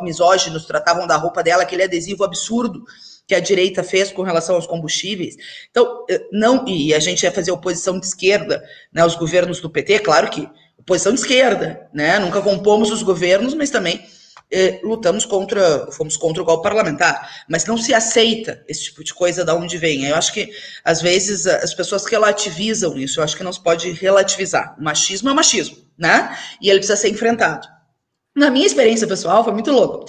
[0.01, 2.83] misóginos, tratavam da roupa dela, aquele adesivo absurdo
[3.25, 5.37] que a direita fez com relação aos combustíveis.
[5.69, 8.61] Então, não, e a gente ia fazer oposição de esquerda,
[8.91, 13.53] né, os governos do PT, claro que oposição de esquerda, né, nunca compomos os governos,
[13.53, 14.03] mas também
[14.51, 19.13] eh, lutamos contra, fomos contra o golpe parlamentar, mas não se aceita esse tipo de
[19.13, 20.05] coisa da onde vem.
[20.05, 20.51] Eu acho que,
[20.83, 24.75] às vezes, as pessoas relativizam isso, eu acho que não se pode relativizar.
[24.77, 26.37] O machismo é o machismo, né?
[26.61, 27.67] E ele precisa ser enfrentado.
[28.35, 30.05] Na minha experiência pessoal, foi muito louco.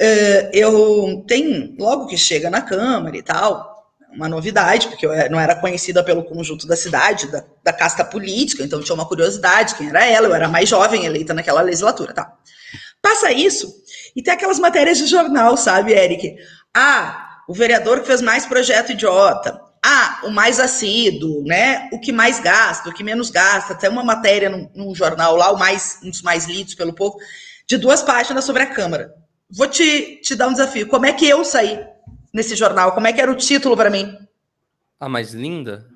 [0.00, 3.74] Uh, eu tenho, logo que chega na Câmara e tal,
[4.14, 8.04] uma novidade, porque eu é, não era conhecida pelo conjunto da cidade, da, da casta
[8.04, 12.12] política, então tinha uma curiosidade, quem era ela, eu era mais jovem, eleita naquela legislatura,
[12.12, 12.36] tá?
[13.04, 13.70] Passa isso,
[14.16, 16.38] e tem aquelas matérias de jornal, sabe, Eric?
[16.72, 19.60] Ah, o vereador que fez mais projeto idiota.
[19.84, 21.90] Ah, o mais assíduo, né?
[21.92, 23.74] O que mais gasta, o que menos gasta.
[23.74, 27.18] Tem uma matéria num, num jornal lá, o mais, um dos mais lidos pelo povo,
[27.66, 29.12] de duas páginas sobre a Câmara.
[29.50, 30.88] Vou te, te dar um desafio.
[30.88, 31.78] Como é que eu saí
[32.32, 32.92] nesse jornal?
[32.92, 34.16] Como é que era o título para mim?
[34.98, 35.86] A mais linda?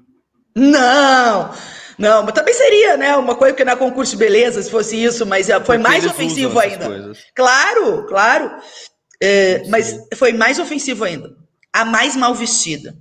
[0.55, 1.55] Não!
[1.98, 3.16] Não, mas também seria, né?
[3.16, 6.06] Uma coisa que na concurso de beleza, se fosse isso, mas é, foi Porque mais
[6.06, 6.87] ofensivo ainda.
[6.87, 7.18] Coisas.
[7.34, 8.50] Claro, claro.
[9.20, 11.34] É, mas foi mais ofensivo ainda.
[11.72, 12.94] A mais mal vestida.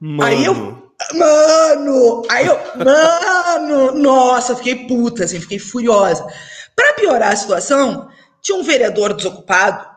[0.00, 0.22] Mano.
[0.24, 0.84] Aí eu.
[1.14, 2.22] Mano!
[2.28, 2.58] Aí eu.
[2.76, 3.92] Mano!
[3.92, 6.26] Nossa, fiquei puta, assim, fiquei furiosa.
[6.74, 8.08] Para piorar a situação,
[8.42, 9.93] tinha um vereador desocupado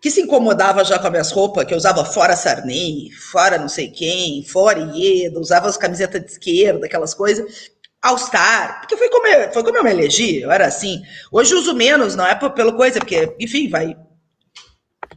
[0.00, 3.68] que se incomodava já com as minhas roupas, que eu usava fora Sarney, fora não
[3.68, 7.70] sei quem, fora Ieda, usava as camisetas de esquerda, aquelas coisas.
[8.02, 11.02] All-Star, porque foi como, eu, foi como eu me elegi, eu era assim.
[11.30, 13.94] Hoje uso menos, não é pelo coisa, porque, enfim, vai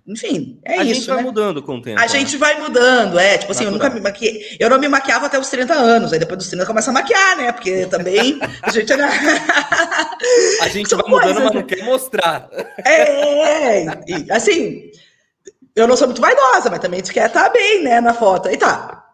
[0.06, 0.92] enfim, é a isso.
[0.92, 1.24] A gente vai né?
[1.24, 1.98] mudando com o tempo.
[1.98, 2.08] A né?
[2.10, 3.38] gente vai mudando, é.
[3.38, 3.84] Tipo assim, Natural.
[3.84, 4.58] eu nunca me maquiei.
[4.60, 6.12] Eu não me maquiava até os 30 anos.
[6.12, 7.52] Aí depois dos 30 começa a maquiar, né?
[7.54, 9.08] Porque também a gente era.
[10.62, 12.50] a gente São vai mudando, coisas, mas não quer mostrar.
[12.86, 14.92] É, e, assim,
[15.74, 18.50] eu não sou muito vaidosa, mas também tu quer estar bem, né, na foto.
[18.50, 19.06] Aí tá.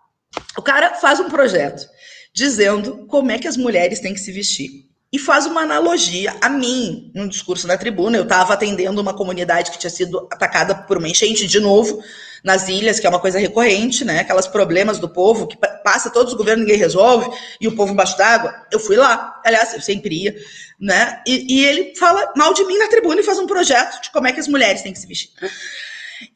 [0.57, 1.87] O cara faz um projeto
[2.33, 6.49] dizendo como é que as mulheres têm que se vestir e faz uma analogia a
[6.49, 8.17] mim, num discurso na tribuna.
[8.17, 12.01] Eu estava atendendo uma comunidade que tinha sido atacada por uma enchente de novo
[12.43, 14.19] nas ilhas, que é uma coisa recorrente, né?
[14.19, 18.17] Aquelas problemas do povo que passa todos os governos, ninguém resolve, e o povo embaixo
[18.17, 18.53] d'água.
[18.71, 20.35] Eu fui lá, aliás, eu sempre ia,
[20.79, 21.21] né?
[21.27, 24.27] E, e ele fala mal de mim na tribuna e faz um projeto de como
[24.27, 25.31] é que as mulheres têm que se vestir.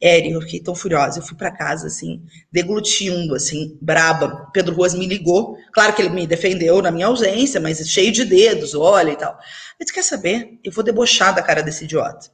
[0.00, 1.18] Eren, eu fiquei tão furiosa.
[1.18, 4.50] Eu fui para casa, assim, deglutindo, assim, braba.
[4.52, 5.56] Pedro Ruas me ligou.
[5.72, 9.38] Claro que ele me defendeu na minha ausência, mas cheio de dedos, olha e tal.
[9.78, 10.58] Mas quer saber?
[10.62, 12.30] Eu vou debochar da cara desse idiota.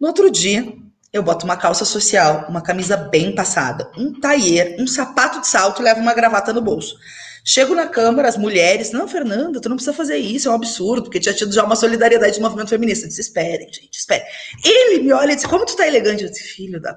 [0.00, 0.74] No outro dia,
[1.12, 5.80] eu boto uma calça social, uma camisa bem passada, um taier, um sapato de salto
[5.80, 6.96] e levo uma gravata no bolso.
[7.44, 11.02] Chego na Câmara, as mulheres, não, Fernanda, tu não precisa fazer isso, é um absurdo,
[11.02, 13.04] porque tinha tido já uma solidariedade do movimento feminista.
[13.04, 14.26] Eu disse, esperem, gente, esperem.
[14.64, 16.24] Ele me olha e disse, como tu tá elegante?
[16.24, 16.96] Eu disse, filho da...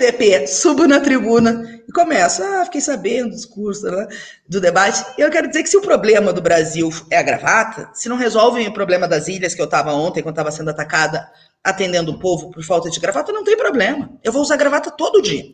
[0.00, 2.42] FDP, subo na tribuna e começo.
[2.42, 4.08] Ah, fiquei sabendo do discurso né,
[4.48, 5.04] do debate.
[5.18, 8.16] E eu quero dizer que se o problema do Brasil é a gravata, se não
[8.16, 11.28] resolvem o problema das ilhas que eu estava ontem, quando estava sendo atacada
[11.62, 14.10] atendendo o povo por falta de gravata, não tem problema.
[14.24, 15.44] Eu vou usar gravata todo dia.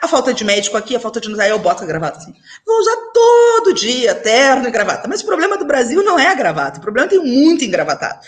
[0.00, 2.32] A falta de médico aqui, a falta de aí eu boto a gravata assim.
[2.64, 5.08] Vou usar todo dia, terno e gravata.
[5.08, 6.78] Mas o problema do Brasil não é a gravata.
[6.78, 8.20] O problema tem muito engravatado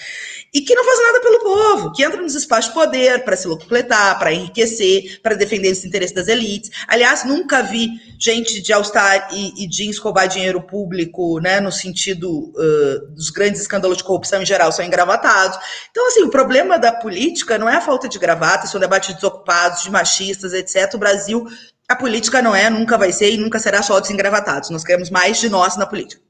[0.52, 3.46] e que não faz nada pelo povo, que entra nos espaços de poder para se
[3.46, 6.70] locupletar, para enriquecer, para defender os interesses das elites.
[6.86, 12.30] Aliás, nunca vi gente de All-Star e, e jeans roubar dinheiro público, né, no sentido
[12.30, 15.58] uh, dos grandes escândalos de corrupção em geral, são engravatados.
[15.90, 19.14] Então, assim, o problema da política não é a falta de gravata, são debates de
[19.16, 20.94] desocupados, de machistas, etc.
[20.94, 21.46] O Brasil,
[21.88, 24.70] a política não é, nunca vai ser e nunca será só dos engravatados.
[24.70, 26.27] Nós queremos mais de nós na política.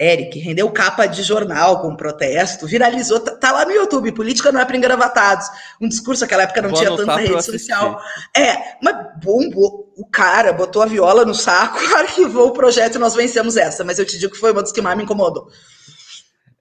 [0.00, 4.60] Eric, rendeu capa de jornal com protesto, viralizou, tá, tá lá no YouTube, política não
[4.60, 5.48] é para engravatados.
[5.80, 8.00] Um discurso naquela época não Vou tinha tanta rede social.
[8.36, 9.92] É, mas bombou.
[9.96, 13.82] O cara botou a viola no saco, arquivou o projeto e nós vencemos essa.
[13.82, 15.48] Mas eu te digo que foi uma das que mais me incomodou.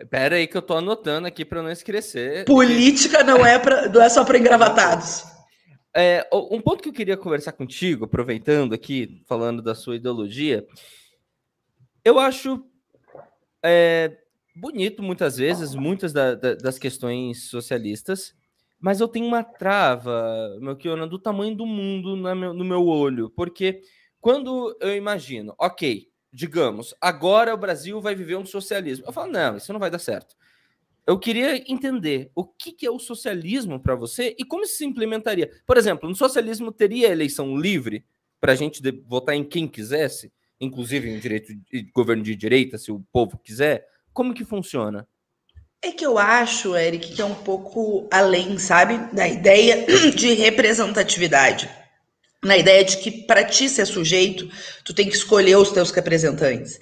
[0.09, 2.43] Pera aí que eu tô anotando aqui para não esquecer.
[2.45, 5.23] Política não é, pra, não é só para engravatados.
[5.95, 10.65] É, um ponto que eu queria conversar contigo, aproveitando aqui, falando da sua ideologia,
[12.03, 12.63] eu acho
[13.67, 14.17] é,
[14.55, 18.33] bonito muitas vezes, muitas da, da, das questões socialistas,
[18.79, 23.29] mas eu tenho uma trava, meu Kiona, do tamanho do mundo meu, no meu olho,
[23.29, 23.81] porque
[24.19, 29.57] quando eu imagino, ok, digamos, agora o Brasil vai viver um socialismo, eu falo, não,
[29.57, 30.35] isso não vai dar certo.
[31.05, 34.85] Eu queria entender o que, que é o socialismo para você e como isso se
[34.85, 35.49] implementaria.
[35.65, 38.05] Por exemplo, no socialismo teria eleição livre
[38.41, 40.33] para a gente votar em quem quisesse?
[40.59, 43.85] Inclusive em direito de governo de direita, se o povo quiser?
[44.13, 45.07] Como que funciona?
[45.81, 51.69] É que eu acho, Eric, que é um pouco além, sabe, da ideia de representatividade.
[52.43, 54.49] na ideia de que para ti ser sujeito,
[54.83, 56.79] tu tem que escolher os teus representantes.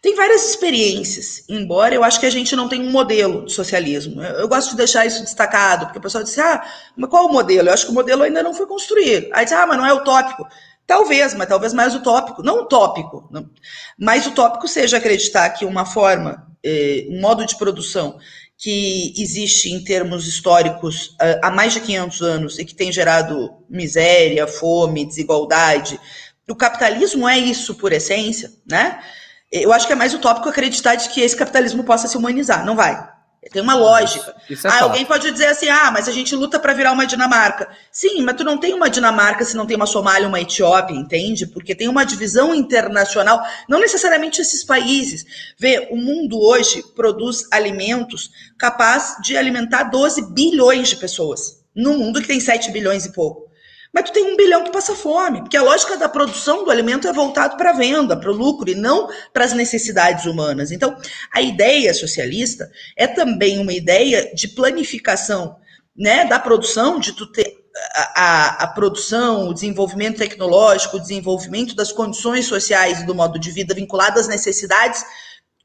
[0.00, 4.22] Tem várias experiências, embora eu acho que a gente não tem um modelo de socialismo.
[4.22, 6.64] Eu, eu gosto de deixar isso destacado, porque o pessoal diz, ah,
[6.96, 7.68] mas qual o modelo?
[7.68, 9.28] Eu acho que o modelo ainda não foi construído.
[9.32, 10.46] Aí diz, ah, mas não é utópico.
[10.88, 12.42] Talvez, mas talvez mais utópico.
[12.42, 13.50] Não utópico, não.
[13.98, 18.18] mas utópico seja acreditar que uma forma, eh, um modo de produção
[18.56, 23.50] que existe em termos históricos uh, há mais de 500 anos e que tem gerado
[23.68, 26.00] miséria, fome, desigualdade.
[26.48, 28.98] O capitalismo é isso por essência, né?
[29.52, 32.64] Eu acho que é mais utópico acreditar de que esse capitalismo possa se humanizar.
[32.64, 33.08] Não vai.
[33.52, 34.34] Tem uma lógica.
[34.50, 37.06] Isso é ah, alguém pode dizer assim: ah, mas a gente luta para virar uma
[37.06, 37.68] Dinamarca.
[37.90, 41.46] Sim, mas tu não tem uma Dinamarca se não tem uma Somália, uma Etiópia, entende?
[41.46, 45.24] Porque tem uma divisão internacional, não necessariamente esses países.
[45.56, 51.62] Vê, o mundo hoje produz alimentos capaz de alimentar 12 bilhões de pessoas.
[51.74, 53.47] No mundo que tem 7 bilhões e pouco.
[53.92, 57.08] Mas tu tem um bilhão que passa fome, porque a lógica da produção do alimento
[57.08, 60.70] é voltado para a venda, para o lucro, e não para as necessidades humanas.
[60.70, 60.96] Então,
[61.32, 65.56] a ideia socialista é também uma ideia de planificação
[65.96, 67.58] né, da produção, de tu ter
[67.94, 73.50] a, a, a, produção, o desenvolvimento tecnológico, o desenvolvimento das condições sociais do modo de
[73.50, 75.04] vida vinculado às necessidades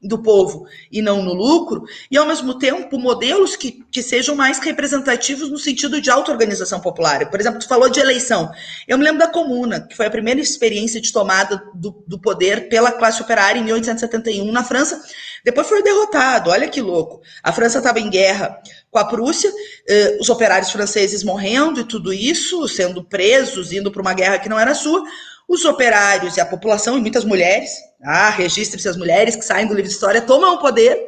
[0.04, 4.58] do povo e não no lucro, e ao mesmo tempo modelos que, que sejam mais
[4.58, 7.30] representativos no sentido de auto-organização popular.
[7.30, 8.52] Por exemplo, tu falou de eleição.
[8.86, 12.68] Eu me lembro da Comuna, que foi a primeira experiência de tomada do, do poder
[12.68, 15.02] pela classe operária em 1871 na França.
[15.42, 17.20] Depois foi derrotado, olha que louco.
[17.42, 18.58] A França estava em guerra
[18.90, 19.52] com a Prússia,
[19.88, 24.48] eh, os operários franceses morrendo e tudo isso, sendo presos, indo para uma guerra que
[24.48, 25.02] não era sua
[25.48, 27.70] os operários e a população, e muitas mulheres,
[28.02, 30.98] ah, registre-se as mulheres que saem do livro de história, tomam o poder.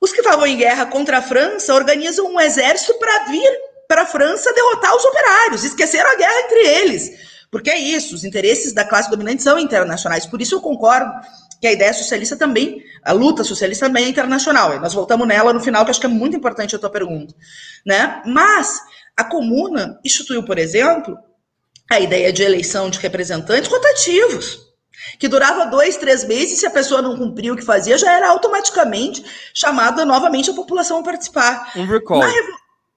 [0.00, 3.50] Os que estavam em guerra contra a França organizam um exército para vir
[3.88, 7.10] para a França derrotar os operários, esqueceram a guerra entre eles.
[7.50, 10.26] Porque é isso, os interesses da classe dominante são internacionais.
[10.26, 11.10] Por isso eu concordo
[11.60, 14.78] que a ideia socialista também, a luta socialista também é internacional.
[14.80, 17.34] Nós voltamos nela no final, que acho que é muito importante a tua pergunta.
[17.86, 18.22] Né?
[18.26, 18.80] Mas
[19.16, 21.18] a comuna instituiu, por exemplo,
[21.88, 24.60] a ideia de eleição de representantes rotativos,
[25.18, 28.28] que durava dois, três meses, se a pessoa não cumpria o que fazia, já era
[28.28, 29.24] automaticamente
[29.54, 31.72] chamada novamente a população a participar.
[31.76, 32.22] Um recall.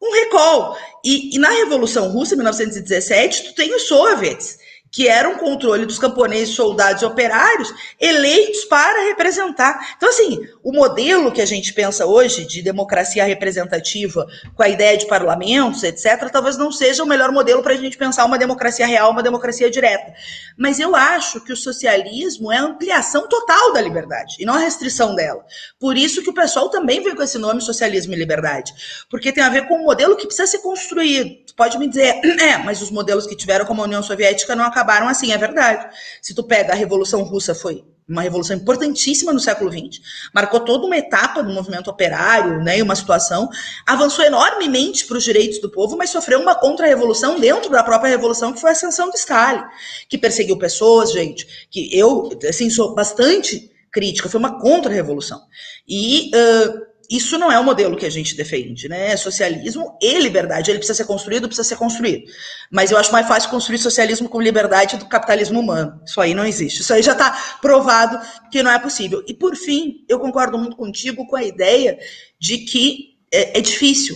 [0.02, 0.78] Um recall.
[1.06, 4.58] E, e, na Revolução Russa, em 1917, tu tem os soviets,
[4.92, 9.96] que era um controle dos camponeses, soldados e operários eleitos para representar.
[9.96, 14.98] Então, assim, o modelo que a gente pensa hoje de democracia representativa, com a ideia
[14.98, 18.86] de parlamentos, etc., talvez não seja o melhor modelo para a gente pensar uma democracia
[18.86, 20.14] real, uma democracia direta.
[20.58, 24.60] Mas eu acho que o socialismo é a ampliação total da liberdade e não a
[24.60, 25.46] restrição dela.
[25.80, 28.74] Por isso que o pessoal também vem com esse nome socialismo e liberdade,
[29.10, 31.32] porque tem a ver com um modelo que precisa ser construído.
[31.56, 34.81] Pode me dizer, é, mas os modelos que tiveram como a União Soviética não acabaram
[34.82, 35.88] acabaram assim, é verdade.
[36.22, 40.02] Se tu pega a Revolução Russa, foi uma revolução importantíssima no século XX,
[40.34, 43.48] marcou toda uma etapa do movimento operário, né, uma situação,
[43.88, 48.52] avançou enormemente para os direitos do povo, mas sofreu uma contra-revolução dentro da própria revolução,
[48.52, 49.64] que foi a ascensão de Stalin,
[50.10, 55.42] que perseguiu pessoas, gente, que eu, assim, sou bastante crítica, foi uma contra-revolução.
[55.88, 59.18] E uh, isso não é o modelo que a gente defende, né?
[59.18, 62.24] Socialismo e liberdade, ele precisa ser construído, precisa ser construído.
[62.72, 66.02] Mas eu acho mais fácil construir socialismo com liberdade do capitalismo humano.
[66.06, 66.80] Isso aí não existe.
[66.80, 68.18] Isso aí já está provado
[68.50, 69.22] que não é possível.
[69.28, 72.00] E por fim, eu concordo muito contigo com a ideia
[72.40, 74.16] de que é, é difícil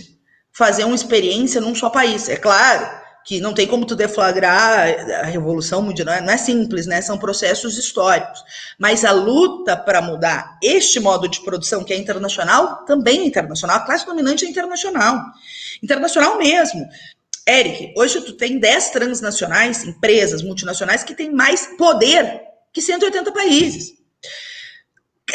[0.50, 2.30] fazer uma experiência num só país.
[2.30, 2.88] É claro,
[3.26, 4.88] que não tem como tu deflagrar
[5.20, 7.02] a revolução mundial, não é simples, né?
[7.02, 8.40] São processos históricos.
[8.78, 13.78] Mas a luta para mudar este modo de produção que é internacional também é internacional.
[13.78, 15.20] A classe dominante é internacional.
[15.82, 16.86] Internacional mesmo.
[17.48, 23.96] Eric, hoje tu tem 10 transnacionais, empresas multinacionais que têm mais poder que 180 países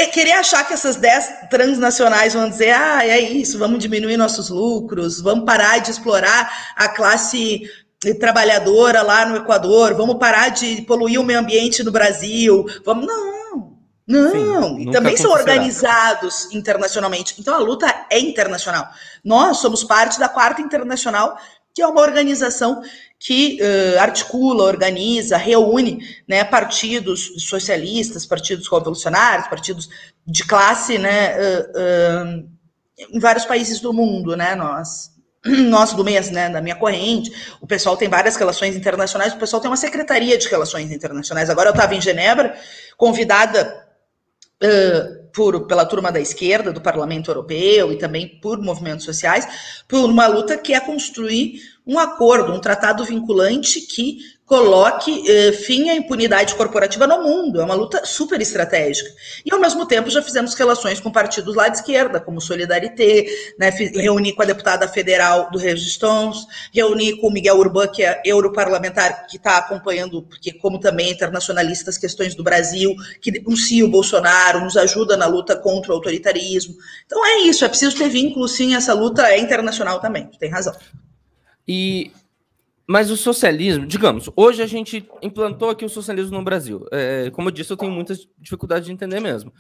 [0.08, 5.20] querer achar que essas 10 transnacionais vão dizer, ah, é isso, vamos diminuir nossos lucros,
[5.20, 7.62] vamos parar de explorar a classe
[8.20, 13.06] trabalhadora lá no Equador, vamos parar de poluir o meio ambiente no Brasil, vamos.
[13.06, 13.32] Não,
[14.08, 14.32] não.
[14.32, 17.36] Sim, e também são organizados internacionalmente.
[17.40, 18.90] Então a luta é internacional.
[19.24, 21.38] Nós somos parte da Quarta Internacional,
[21.74, 22.82] que é uma organização
[23.20, 29.90] que uh, articula, organiza, reúne né, partidos socialistas, partidos revolucionários, partidos
[30.26, 32.50] de classe né, uh, uh,
[33.12, 34.56] em vários países do mundo, né?
[34.56, 35.11] Nós
[35.70, 37.32] nosso do mês, né, da minha corrente.
[37.60, 41.50] O pessoal tem várias relações internacionais, o pessoal tem uma secretaria de relações internacionais.
[41.50, 42.56] Agora eu estava em Genebra,
[42.98, 43.88] convidada
[44.64, 50.10] uh, por, pela turma da esquerda do Parlamento Europeu e também por movimentos sociais, por
[50.10, 54.20] uma luta que é construir um acordo, um tratado vinculante que
[54.52, 57.62] coloque eh, fim à impunidade corporativa no mundo.
[57.62, 59.10] É uma luta super estratégica.
[59.46, 63.28] E, ao mesmo tempo, já fizemos relações com partidos lá de esquerda, como Solidarité,
[63.58, 68.22] né, reuni com a deputada federal do Resistance, reuni com o Miguel Urbán, que é
[68.26, 73.90] europarlamentar, que está acompanhando, porque, como também internacionalista, as questões do Brasil, que denuncia o
[73.90, 76.76] Bolsonaro, nos ajuda na luta contra o autoritarismo.
[77.06, 80.76] Então, é isso, é preciso ter vínculo, sim, essa luta é internacional também, tem razão.
[81.66, 82.12] E
[82.92, 86.86] mas o socialismo, digamos, hoje a gente implantou aqui o socialismo no Brasil.
[86.92, 89.54] É, como eu disse, eu tenho muitas dificuldades de entender mesmo.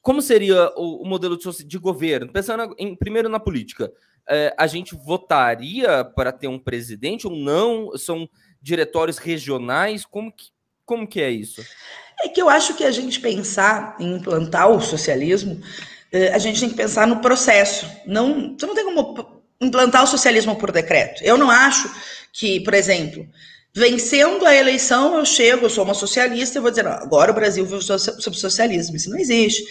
[0.00, 2.32] Como seria o, o modelo de, de, governo?
[2.32, 3.92] Pensando em, primeiro na política,
[4.26, 7.94] é, a gente votaria para ter um presidente ou não?
[7.98, 8.26] São
[8.62, 10.06] diretórios regionais?
[10.06, 10.46] Como que,
[10.86, 11.62] como que é isso?
[12.24, 15.60] É que eu acho que a gente pensar em implantar o socialismo,
[16.10, 17.86] é, a gente tem que pensar no processo.
[18.06, 21.22] Não, você não tem como implantar o socialismo por decreto.
[21.22, 21.86] Eu não acho
[22.32, 23.26] que, por exemplo,
[23.78, 27.34] vencendo a eleição, eu chego, eu sou uma socialista e vou dizer, não, agora o
[27.34, 28.96] Brasil vive sob socialismo.
[28.96, 29.64] Isso não existe.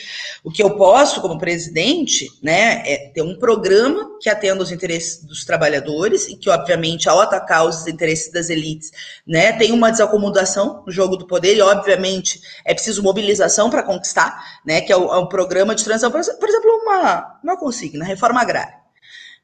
[0.43, 5.23] O que eu posso, como presidente, né, é ter um programa que atenda os interesses
[5.23, 8.91] dos trabalhadores e que, obviamente, ao atacar os interesses das elites,
[9.25, 14.41] né, tem uma desacomodação no jogo do poder e, obviamente, é preciso mobilização para conquistar,
[14.65, 18.41] né, que é, o, é um programa de transição, por exemplo, uma, uma consigna, reforma
[18.41, 18.86] agrária.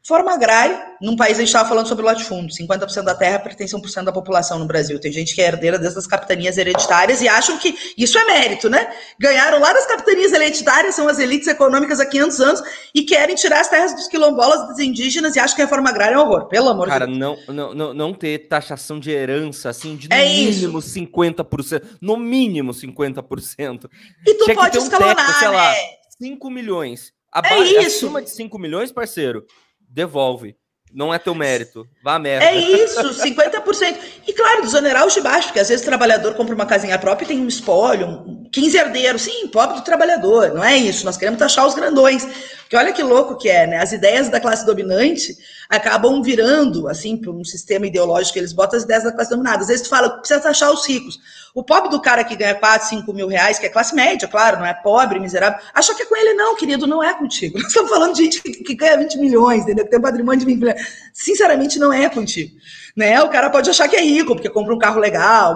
[0.05, 3.73] Forma agrária, num país a gente estava falando sobre o latifúndio, 50% da terra pertence
[3.73, 4.99] a 1% da população no Brasil.
[4.99, 8.93] Tem gente que é herdeira dessas capitanias hereditárias e acham que isso é mérito, né?
[9.17, 12.61] Ganharam lá das capitanias hereditárias, são as elites econômicas há 500 anos
[12.93, 16.15] e querem tirar as terras dos quilombolas, dos indígenas e acham que a reforma agrária
[16.15, 17.39] é um horror, pelo amor Cara, de Deus.
[17.39, 20.99] Cara, não, não, não ter taxação de herança, assim, de no é mínimo isso.
[20.99, 23.89] 50%, no mínimo 50%.
[24.27, 25.73] E tu Tinha pode escalonar, teto, sei lá,
[26.19, 26.53] 5 né?
[26.53, 27.13] milhões.
[27.31, 28.05] Aba é isso.
[28.05, 29.45] Acima de 5 milhões, parceiro,
[29.93, 30.55] devolve.
[30.93, 31.87] Não é teu mérito.
[32.03, 32.45] Vá merda.
[32.45, 33.97] É isso, 50%.
[34.27, 37.25] E claro, desonerar os de baixo, porque às vezes o trabalhador compra uma casinha própria
[37.25, 39.23] e tem um espólio, um 15 herdeiros.
[39.23, 40.53] Sim, pobre do trabalhador.
[40.53, 41.03] Não é isso.
[41.03, 42.27] Nós queremos taxar os grandões.
[42.73, 43.77] Porque olha que louco que é, né?
[43.77, 45.37] As ideias da classe dominante
[45.69, 49.61] acabam virando, assim, por um sistema ideológico eles botam as ideias da classe dominada.
[49.61, 51.19] Às vezes tu fala, precisa taxar os ricos.
[51.53, 54.57] O pobre do cara que ganha 4, 5 mil reais, que é classe média, claro,
[54.57, 57.59] não é pobre, miserável, acha que é com ele, não, querido, não é contigo.
[57.61, 59.85] Nós estamos falando de gente que, que ganha 20 milhões, entendeu?
[59.85, 60.81] Que tem um patrimônio de 20 milhões.
[61.13, 62.55] Sinceramente, não é contigo.
[62.97, 63.21] Né?
[63.21, 65.55] O cara pode achar que é rico, porque compra um carro legal.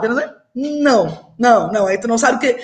[0.54, 1.88] Não, não, não.
[1.88, 2.62] Aí tu não sabe o que.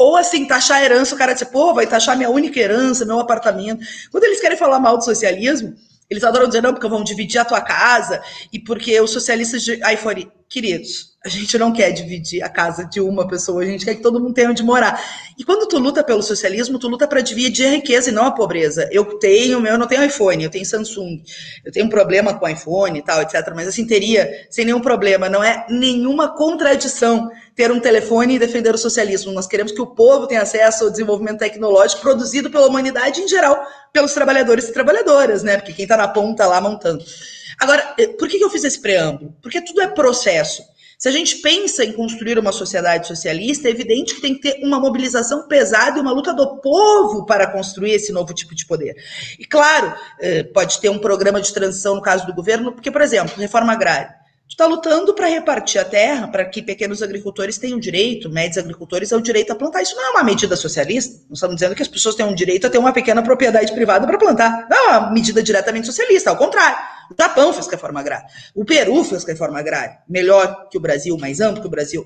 [0.00, 3.20] Ou assim, taxar a herança, o cara diz, pô, vai taxar minha única herança, meu
[3.20, 3.84] apartamento.
[4.10, 5.74] Quando eles querem falar mal do socialismo,
[6.08, 9.74] eles adoram dizer, não, porque vão dividir a tua casa, e porque os socialistas de
[9.92, 13.94] iPhone, queridos, a gente não quer dividir a casa de uma pessoa, a gente quer
[13.94, 15.00] que todo mundo tenha onde morar.
[15.38, 18.32] E quando tu luta pelo socialismo, tu luta para dividir a riqueza e não a
[18.32, 18.88] pobreza.
[18.90, 21.22] Eu tenho, eu não tenho iPhone, eu tenho Samsung.
[21.64, 23.52] Eu tenho um problema com iPhone e tal, etc.
[23.54, 25.28] Mas assim, teria sem nenhum problema.
[25.28, 29.30] Não é nenhuma contradição ter um telefone e defender o socialismo.
[29.30, 33.64] Nós queremos que o povo tenha acesso ao desenvolvimento tecnológico produzido pela humanidade em geral,
[33.92, 35.58] pelos trabalhadores e trabalhadoras, né?
[35.58, 37.04] Porque quem está na ponta lá montando.
[37.60, 39.36] Agora, eh, por que eu fiz esse preâmbulo?
[39.42, 40.62] Porque tudo é processo.
[40.98, 44.62] Se a gente pensa em construir uma sociedade socialista, é evidente que tem que ter
[44.62, 48.94] uma mobilização pesada e uma luta do povo para construir esse novo tipo de poder.
[49.38, 53.00] E claro, eh, pode ter um programa de transição no caso do governo, porque, por
[53.00, 54.19] exemplo, reforma agrária.
[54.50, 59.12] Tu está lutando para repartir a terra, para que pequenos agricultores tenham direito, médios agricultores,
[59.12, 59.80] ao direito a plantar.
[59.80, 61.20] Isso não é uma medida socialista.
[61.28, 64.08] Nós estamos dizendo que as pessoas têm um direito a ter uma pequena propriedade privada
[64.08, 64.66] para plantar.
[64.68, 66.76] Não é uma medida diretamente socialista, ao contrário.
[67.12, 68.26] O Japão fez reforma agrária.
[68.52, 69.98] O Peru fez reforma agrária.
[70.08, 72.04] Melhor que o Brasil, mais amplo que o Brasil.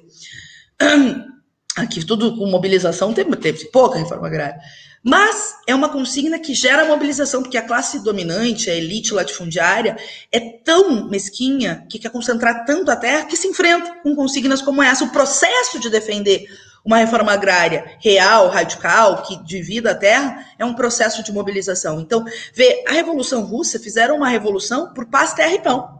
[1.76, 4.60] Aqui tudo com mobilização teve, teve pouca reforma agrária.
[5.02, 9.96] Mas é uma consigna que gera mobilização, porque a classe dominante, a elite latifundiária,
[10.32, 14.82] é tão mesquinha que quer concentrar tanto a terra que se enfrenta com consignas como
[14.82, 15.04] essa.
[15.04, 16.46] O processo de defender
[16.82, 22.00] uma reforma agrária real, radical, que divida a terra, é um processo de mobilização.
[22.00, 25.98] Então, vê, a Revolução Russa fizeram uma revolução por paz, terra e pão.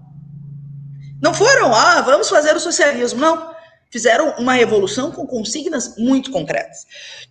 [1.21, 3.21] Não foram, ah, vamos fazer o socialismo.
[3.21, 3.54] Não.
[3.95, 6.85] Fizeram uma revolução com consignas muito concretas.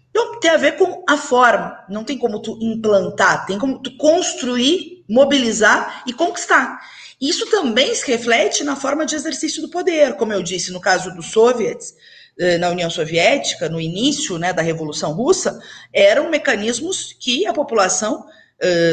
[0.10, 1.78] Então, tem a ver com a forma.
[1.90, 6.80] Não tem como tu implantar, tem como tu construir, mobilizar e conquistar.
[7.20, 11.14] Isso também se reflete na forma de exercício do poder, como eu disse no caso
[11.14, 11.94] dos soviets,
[12.40, 15.60] eh, na União Soviética, no início né, da Revolução Russa,
[15.92, 18.26] eram mecanismos que a população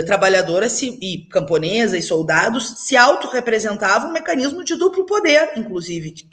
[0.06, 6.24] trabalhadora se, e camponesa e soldados se autorrepresentavam um mecanismo de duplo poder, inclusive, que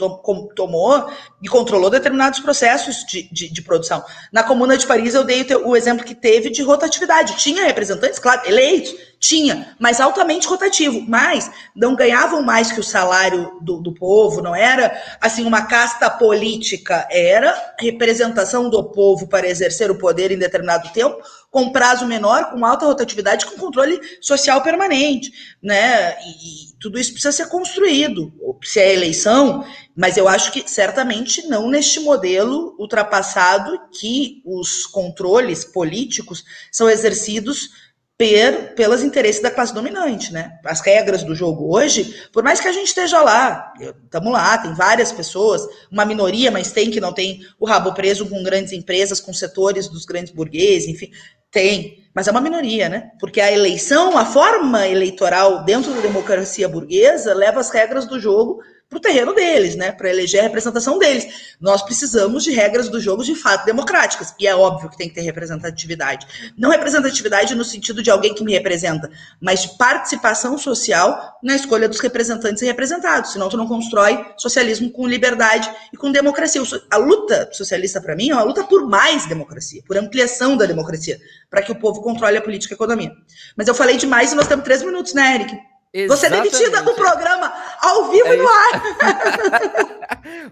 [0.55, 1.09] tomou
[1.41, 4.03] e controlou determinados processos de, de, de, produção.
[4.31, 7.37] Na Comuna de Paris, eu dei o, o exemplo que teve de rotatividade.
[7.37, 11.03] Tinha representantes, claro, eleitos, tinha, mas altamente rotativo.
[11.07, 16.09] Mas não ganhavam mais que o salário do, do povo, não era assim uma casta
[16.09, 21.17] política, era representação do povo para exercer o poder em determinado tempo,
[21.49, 25.31] com prazo menor, com alta rotatividade, com controle social permanente,
[25.61, 26.17] né?
[26.21, 28.31] E, tudo isso precisa ser construído.
[28.63, 35.65] Se é eleição, mas eu acho que certamente não neste modelo ultrapassado que os controles
[35.65, 37.69] políticos são exercidos
[38.17, 40.57] per, pelos interesses da classe dominante, né?
[40.65, 44.73] As regras do jogo hoje, por mais que a gente esteja lá, estamos lá, tem
[44.73, 45.61] várias pessoas,
[45.91, 49.87] uma minoria, mas tem que não tem o rabo preso com grandes empresas, com setores
[49.87, 51.11] dos grandes burgueses, enfim,
[51.51, 53.11] tem, mas é uma minoria, né?
[53.19, 58.59] Porque a eleição, a forma eleitoral dentro da democracia burguesa leva as regras do jogo
[58.89, 59.91] para o terreno deles, né?
[59.91, 61.55] Para eleger a representação deles.
[61.59, 64.33] Nós precisamos de regras do jogo de fato democráticas.
[64.39, 66.53] E é óbvio que tem que ter representatividade.
[66.57, 69.11] Não representatividade no sentido de alguém que me representa,
[69.41, 73.33] mas de participação social na escolha dos representantes e representados.
[73.33, 76.61] Senão tu não constrói socialismo com liberdade e com democracia.
[76.89, 81.19] A luta socialista, para mim, é uma luta por mais democracia, por ampliação da democracia,
[81.49, 83.11] para que o povo controle a política e a economia.
[83.55, 85.76] Mas eu falei demais e nós temos três minutos, né, Eric?
[86.05, 88.81] Você é demitida do programa ao vivo é no ar.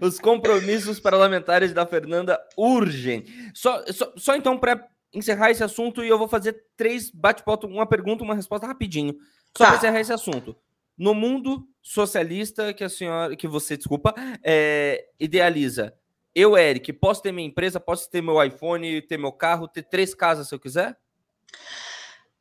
[0.00, 3.24] Os compromissos parlamentares da Fernanda urgem.
[3.54, 7.86] Só, só, só então para encerrar esse assunto e eu vou fazer três bate-papo, uma
[7.86, 9.14] pergunta, uma resposta rapidinho.
[9.56, 9.66] Só tá.
[9.66, 10.56] para encerrar esse assunto.
[10.96, 15.94] No mundo socialista que a senhora, que você, desculpa, é, idealiza,
[16.34, 20.14] eu, Eric, posso ter minha empresa, posso ter meu iPhone, ter meu carro, ter três
[20.14, 20.96] casas se eu quiser?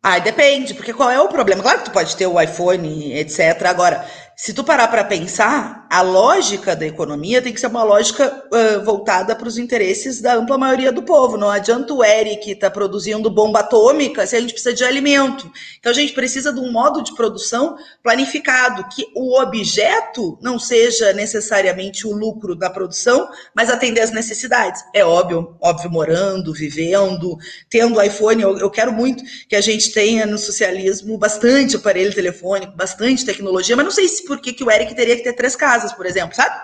[0.07, 1.63] Ah, depende, porque qual é o problema?
[1.63, 3.65] Claro que tu pode ter o iPhone, etc.
[3.65, 8.43] Agora, se tu parar para pensar, a lógica da economia tem que ser uma lógica
[8.51, 11.37] uh, voltada para os interesses da ampla maioria do povo.
[11.37, 15.49] Não adianta o Eric estar tá produzindo bomba atômica se a gente precisa de alimento.
[15.79, 21.13] Então a gente precisa de um modo de produção planificado, que o objeto não seja
[21.13, 24.83] necessariamente o lucro da produção, mas atender às necessidades.
[24.93, 27.37] É óbvio, óbvio, morando, vivendo,
[27.69, 28.41] tendo iPhone.
[28.41, 33.77] Eu, eu quero muito que a gente tenha no socialismo bastante aparelho telefônico, bastante tecnologia,
[33.77, 36.05] mas não sei se por que, que o Eric teria que ter três casas, por
[36.05, 36.55] exemplo, sabe?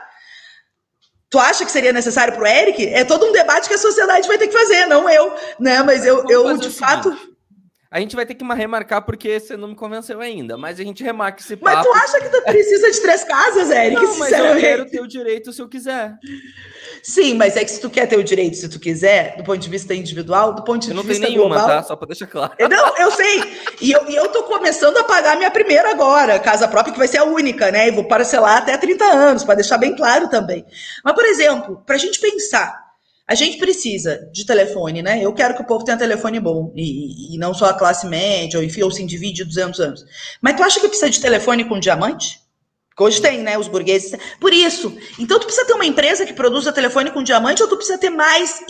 [1.30, 2.88] Tu acha que seria necessário para o Eric?
[2.94, 5.82] É todo um debate que a sociedade vai ter que fazer, não eu, né?
[5.82, 7.12] Mas eu, eu de fato.
[7.12, 7.31] Seguinte.
[7.94, 11.04] A gente vai ter que remarcar porque você não me convenceu ainda, mas a gente
[11.04, 11.76] remarca esse papo.
[11.76, 14.02] Mas tu acha que tu precisa de três casas, Eric?
[14.02, 16.16] Não, mas eu quero ter o direito se eu quiser.
[17.04, 19.58] Sim, mas é que se tu quer ter o direito, se tu quiser, do ponto
[19.58, 21.04] de vista individual, do ponto de vista global...
[21.04, 21.84] Eu não tenho nenhuma, tá?
[21.84, 22.54] Só para deixar claro.
[22.58, 23.44] Não, eu sei.
[23.82, 27.10] E eu, e eu tô começando a pagar minha primeira agora, casa própria, que vai
[27.10, 27.90] ser a única, né?
[27.90, 30.66] E vou parcelar até 30 anos, para deixar bem claro também.
[31.04, 32.91] Mas, por exemplo, para a gente pensar,
[33.32, 35.24] a gente precisa de telefone, né?
[35.24, 38.60] Eu quero que o povo tenha telefone bom, e, e não só a classe média,
[38.60, 40.06] ou enfim, ou se divide de 200 anos.
[40.42, 42.42] Mas tu acha que precisa de telefone com diamante?
[43.00, 43.58] Hoje tem, né?
[43.58, 44.20] Os burgueses.
[44.38, 44.94] Por isso.
[45.18, 48.10] Então, tu precisa ter uma empresa que produza telefone com diamante ou tu precisa ter
[48.10, 48.66] mais,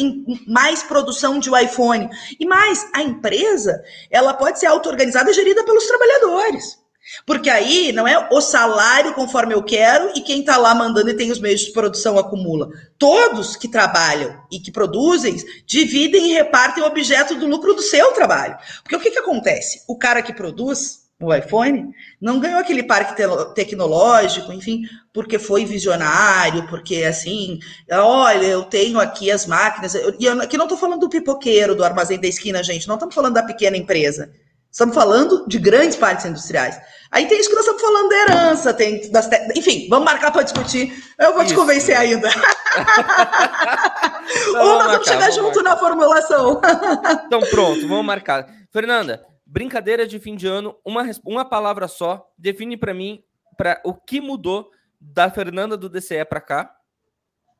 [0.47, 2.07] mais produção de iPhone.
[2.39, 3.81] E mais, a empresa,
[4.11, 6.80] ela pode ser auto-organizada e gerida pelos trabalhadores.
[7.25, 11.17] Porque aí não é o salário conforme eu quero e quem está lá mandando e
[11.17, 12.69] tem os meios de produção acumula.
[12.97, 15.35] Todos que trabalham e que produzem
[15.65, 18.57] dividem e repartem o objeto do lucro do seu trabalho.
[18.83, 19.83] Porque o que, que acontece?
[19.87, 24.81] O cara que produz o iPhone, não ganhou aquele parque te tecnológico, enfim,
[25.13, 27.59] porque foi visionário, porque assim,
[27.91, 31.83] olha, eu tenho aqui as máquinas, e eu aqui não estou falando do pipoqueiro, do
[31.83, 34.31] armazém da esquina, gente, não estamos falando da pequena empresa,
[34.71, 36.79] estamos falando de grandes parques industriais.
[37.11, 39.35] Aí tem isso que nós estamos falando da herança, tem das te...
[39.57, 41.53] enfim, vamos marcar para discutir, eu vou isso.
[41.53, 42.29] te convencer ainda.
[44.55, 45.69] Ou nós vamos chegar vamos junto marcar.
[45.69, 46.61] na formulação.
[47.27, 48.47] então pronto, vamos marcar.
[48.71, 53.21] Fernanda, brincadeira de fim de ano, uma, uma palavra só, define para mim
[53.57, 54.69] para o que mudou
[54.99, 56.73] da Fernanda do DCE para cá.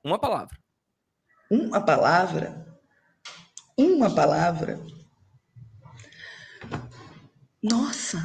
[0.04, 0.58] Uma palavra.
[1.50, 2.66] Uma palavra?
[3.78, 4.80] Uma palavra?
[7.64, 8.18] Nossa!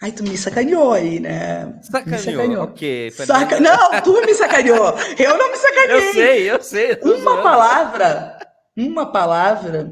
[0.00, 1.80] Ai, tu me sacaneou aí, né?
[1.82, 2.64] Sacaneou, sacaneou.
[2.64, 3.10] ok.
[3.10, 3.60] Saca...
[3.60, 4.94] Não, tu me sacaneou.
[5.18, 6.08] Eu não me sacaneei.
[6.08, 6.90] Eu sei, eu sei.
[6.92, 7.42] Eu uma zoando.
[7.42, 8.38] palavra.
[8.76, 9.90] Uma palavra.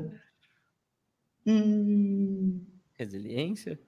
[1.47, 2.61] Hum...
[2.99, 3.78] Resiliência?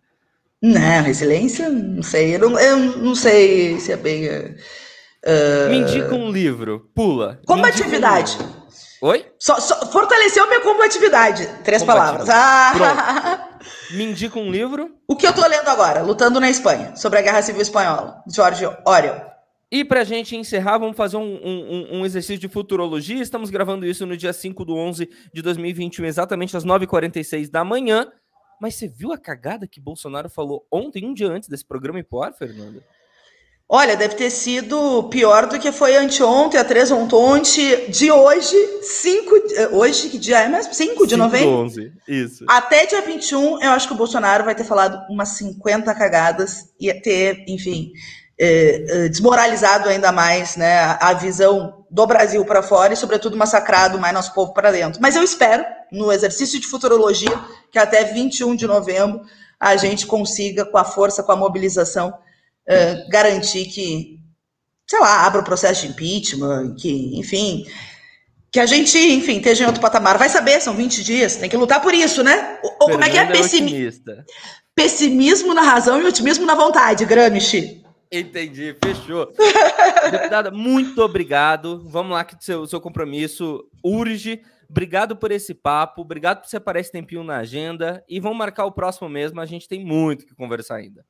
[0.62, 2.34] Não, resiliência, não sei.
[2.34, 4.26] Eu não, eu não sei se é bem.
[4.26, 5.68] Uh...
[5.70, 7.40] Me indica um livro, pula.
[7.46, 8.38] Combatividade.
[8.40, 8.55] Um
[9.03, 9.26] Oi?
[9.38, 11.47] Só, só, fortaleceu minha combatividade.
[11.62, 12.28] Três palavras.
[12.28, 13.59] Ah.
[13.90, 14.97] Me indica um livro.
[15.07, 16.03] O que eu tô lendo agora?
[16.03, 19.36] Lutando na Espanha, sobre a Guerra Civil Espanhola, George Orwell.
[19.70, 23.20] E pra gente encerrar, vamos fazer um, um, um, exercício de futurologia.
[23.20, 28.07] Estamos gravando isso no dia 5 do 11 de 2021, exatamente às 9h46 da manhã.
[28.61, 32.07] Mas você viu a cagada que Bolsonaro falou ontem, um dia antes desse programa ir
[32.22, 32.82] ar, Fernanda?
[33.69, 39.35] Olha, deve ter sido pior do que foi anteontem, a três ontem, de hoje, 5.
[39.73, 40.73] Hoje, que dia é mesmo?
[40.73, 41.49] 5 de novembro?
[41.49, 42.45] 11, isso.
[42.49, 46.95] Até dia 21, eu acho que o Bolsonaro vai ter falado umas 50 cagadas e
[46.95, 47.91] ter, enfim,
[48.39, 54.14] é, desmoralizado ainda mais né, a visão do Brasil para fora e, sobretudo, massacrado mais
[54.14, 55.01] nosso povo para dentro.
[55.03, 57.37] Mas eu espero, no exercício de futurologia,
[57.73, 59.23] que até 21 de novembro
[59.59, 62.14] a gente consiga, com a força, com a mobilização,
[62.69, 64.21] uh, garantir que,
[64.87, 67.67] sei lá, abra o processo de impeachment, que, enfim,
[68.53, 70.19] que a gente, enfim, esteja em outro patamar.
[70.19, 72.59] Vai saber, são 20 dias, tem que lutar por isso, né?
[72.62, 73.27] Ou como é que é?
[73.27, 73.91] Pessimi...
[74.75, 77.83] Pessimismo na razão e otimismo na vontade, Gramsci.
[78.12, 79.33] Entendi, fechou.
[80.11, 81.83] Deputada, muito obrigado.
[81.89, 84.43] Vamos lá, que o seu, seu compromisso urge.
[84.69, 88.73] Obrigado por esse papo, obrigado por separar esse tempinho na agenda e vamos marcar o
[88.73, 89.41] próximo mesmo.
[89.41, 91.05] A gente tem muito que conversar ainda.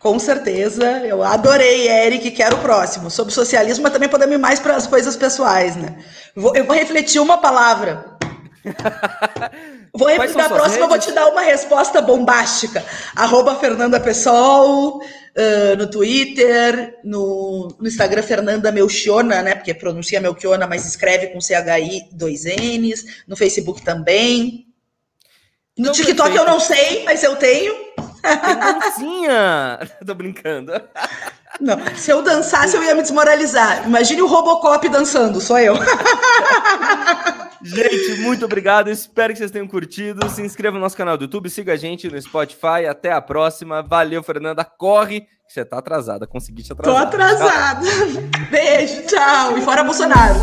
[0.00, 3.10] Com certeza, eu adorei, Eric, quero o próximo.
[3.10, 5.98] Sobre socialismo, mas também podemos ir mais para as coisas pessoais, né?
[6.34, 8.16] Vou, eu vou refletir uma palavra.
[9.92, 10.76] Vou na próxima, redes?
[10.78, 12.84] eu vou te dar uma resposta bombástica.
[13.14, 19.54] Arroba Fernanda Pessoal, uh, no Twitter, no, no, Instagram Fernanda Melchiona, né?
[19.54, 23.04] Porque pronuncia Melchiona, mas escreve com CHI dois N's.
[23.26, 24.66] No Facebook também.
[25.76, 26.38] No não TikTok perfeito.
[26.38, 27.89] eu não sei, mas eu tenho.
[28.22, 29.78] Tem dancinha!
[30.06, 30.72] Tô brincando.
[31.60, 33.86] Não, se eu dançasse, eu ia me desmoralizar.
[33.86, 35.74] Imagine o Robocop dançando, sou eu.
[37.62, 38.88] Gente, muito obrigado.
[38.88, 40.28] Espero que vocês tenham curtido.
[40.30, 42.86] Se inscreva no nosso canal do YouTube, siga a gente no Spotify.
[42.88, 43.82] Até a próxima.
[43.82, 44.64] Valeu, Fernanda.
[44.64, 46.26] Corre, você tá atrasada.
[46.26, 47.02] Consegui te atrasar.
[47.02, 47.86] Tô atrasada.
[48.50, 49.58] Beijo, tchau.
[49.58, 50.40] E fora Bolsonaro.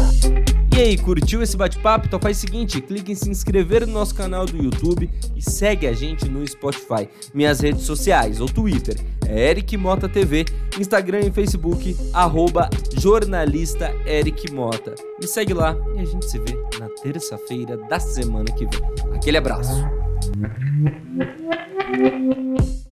[0.78, 2.06] E aí, curtiu esse bate-papo?
[2.06, 5.88] Então faz o seguinte, clique em se inscrever no nosso canal do YouTube e segue
[5.88, 7.10] a gente no Spotify.
[7.34, 10.46] Minhas redes sociais, ou Twitter, é Eric Mota TV,
[10.80, 14.94] Instagram e Facebook, arroba jornalista Eric Mota.
[15.20, 19.16] Me segue lá e a gente se vê na terça-feira da semana que vem.
[19.16, 19.84] Aquele abraço.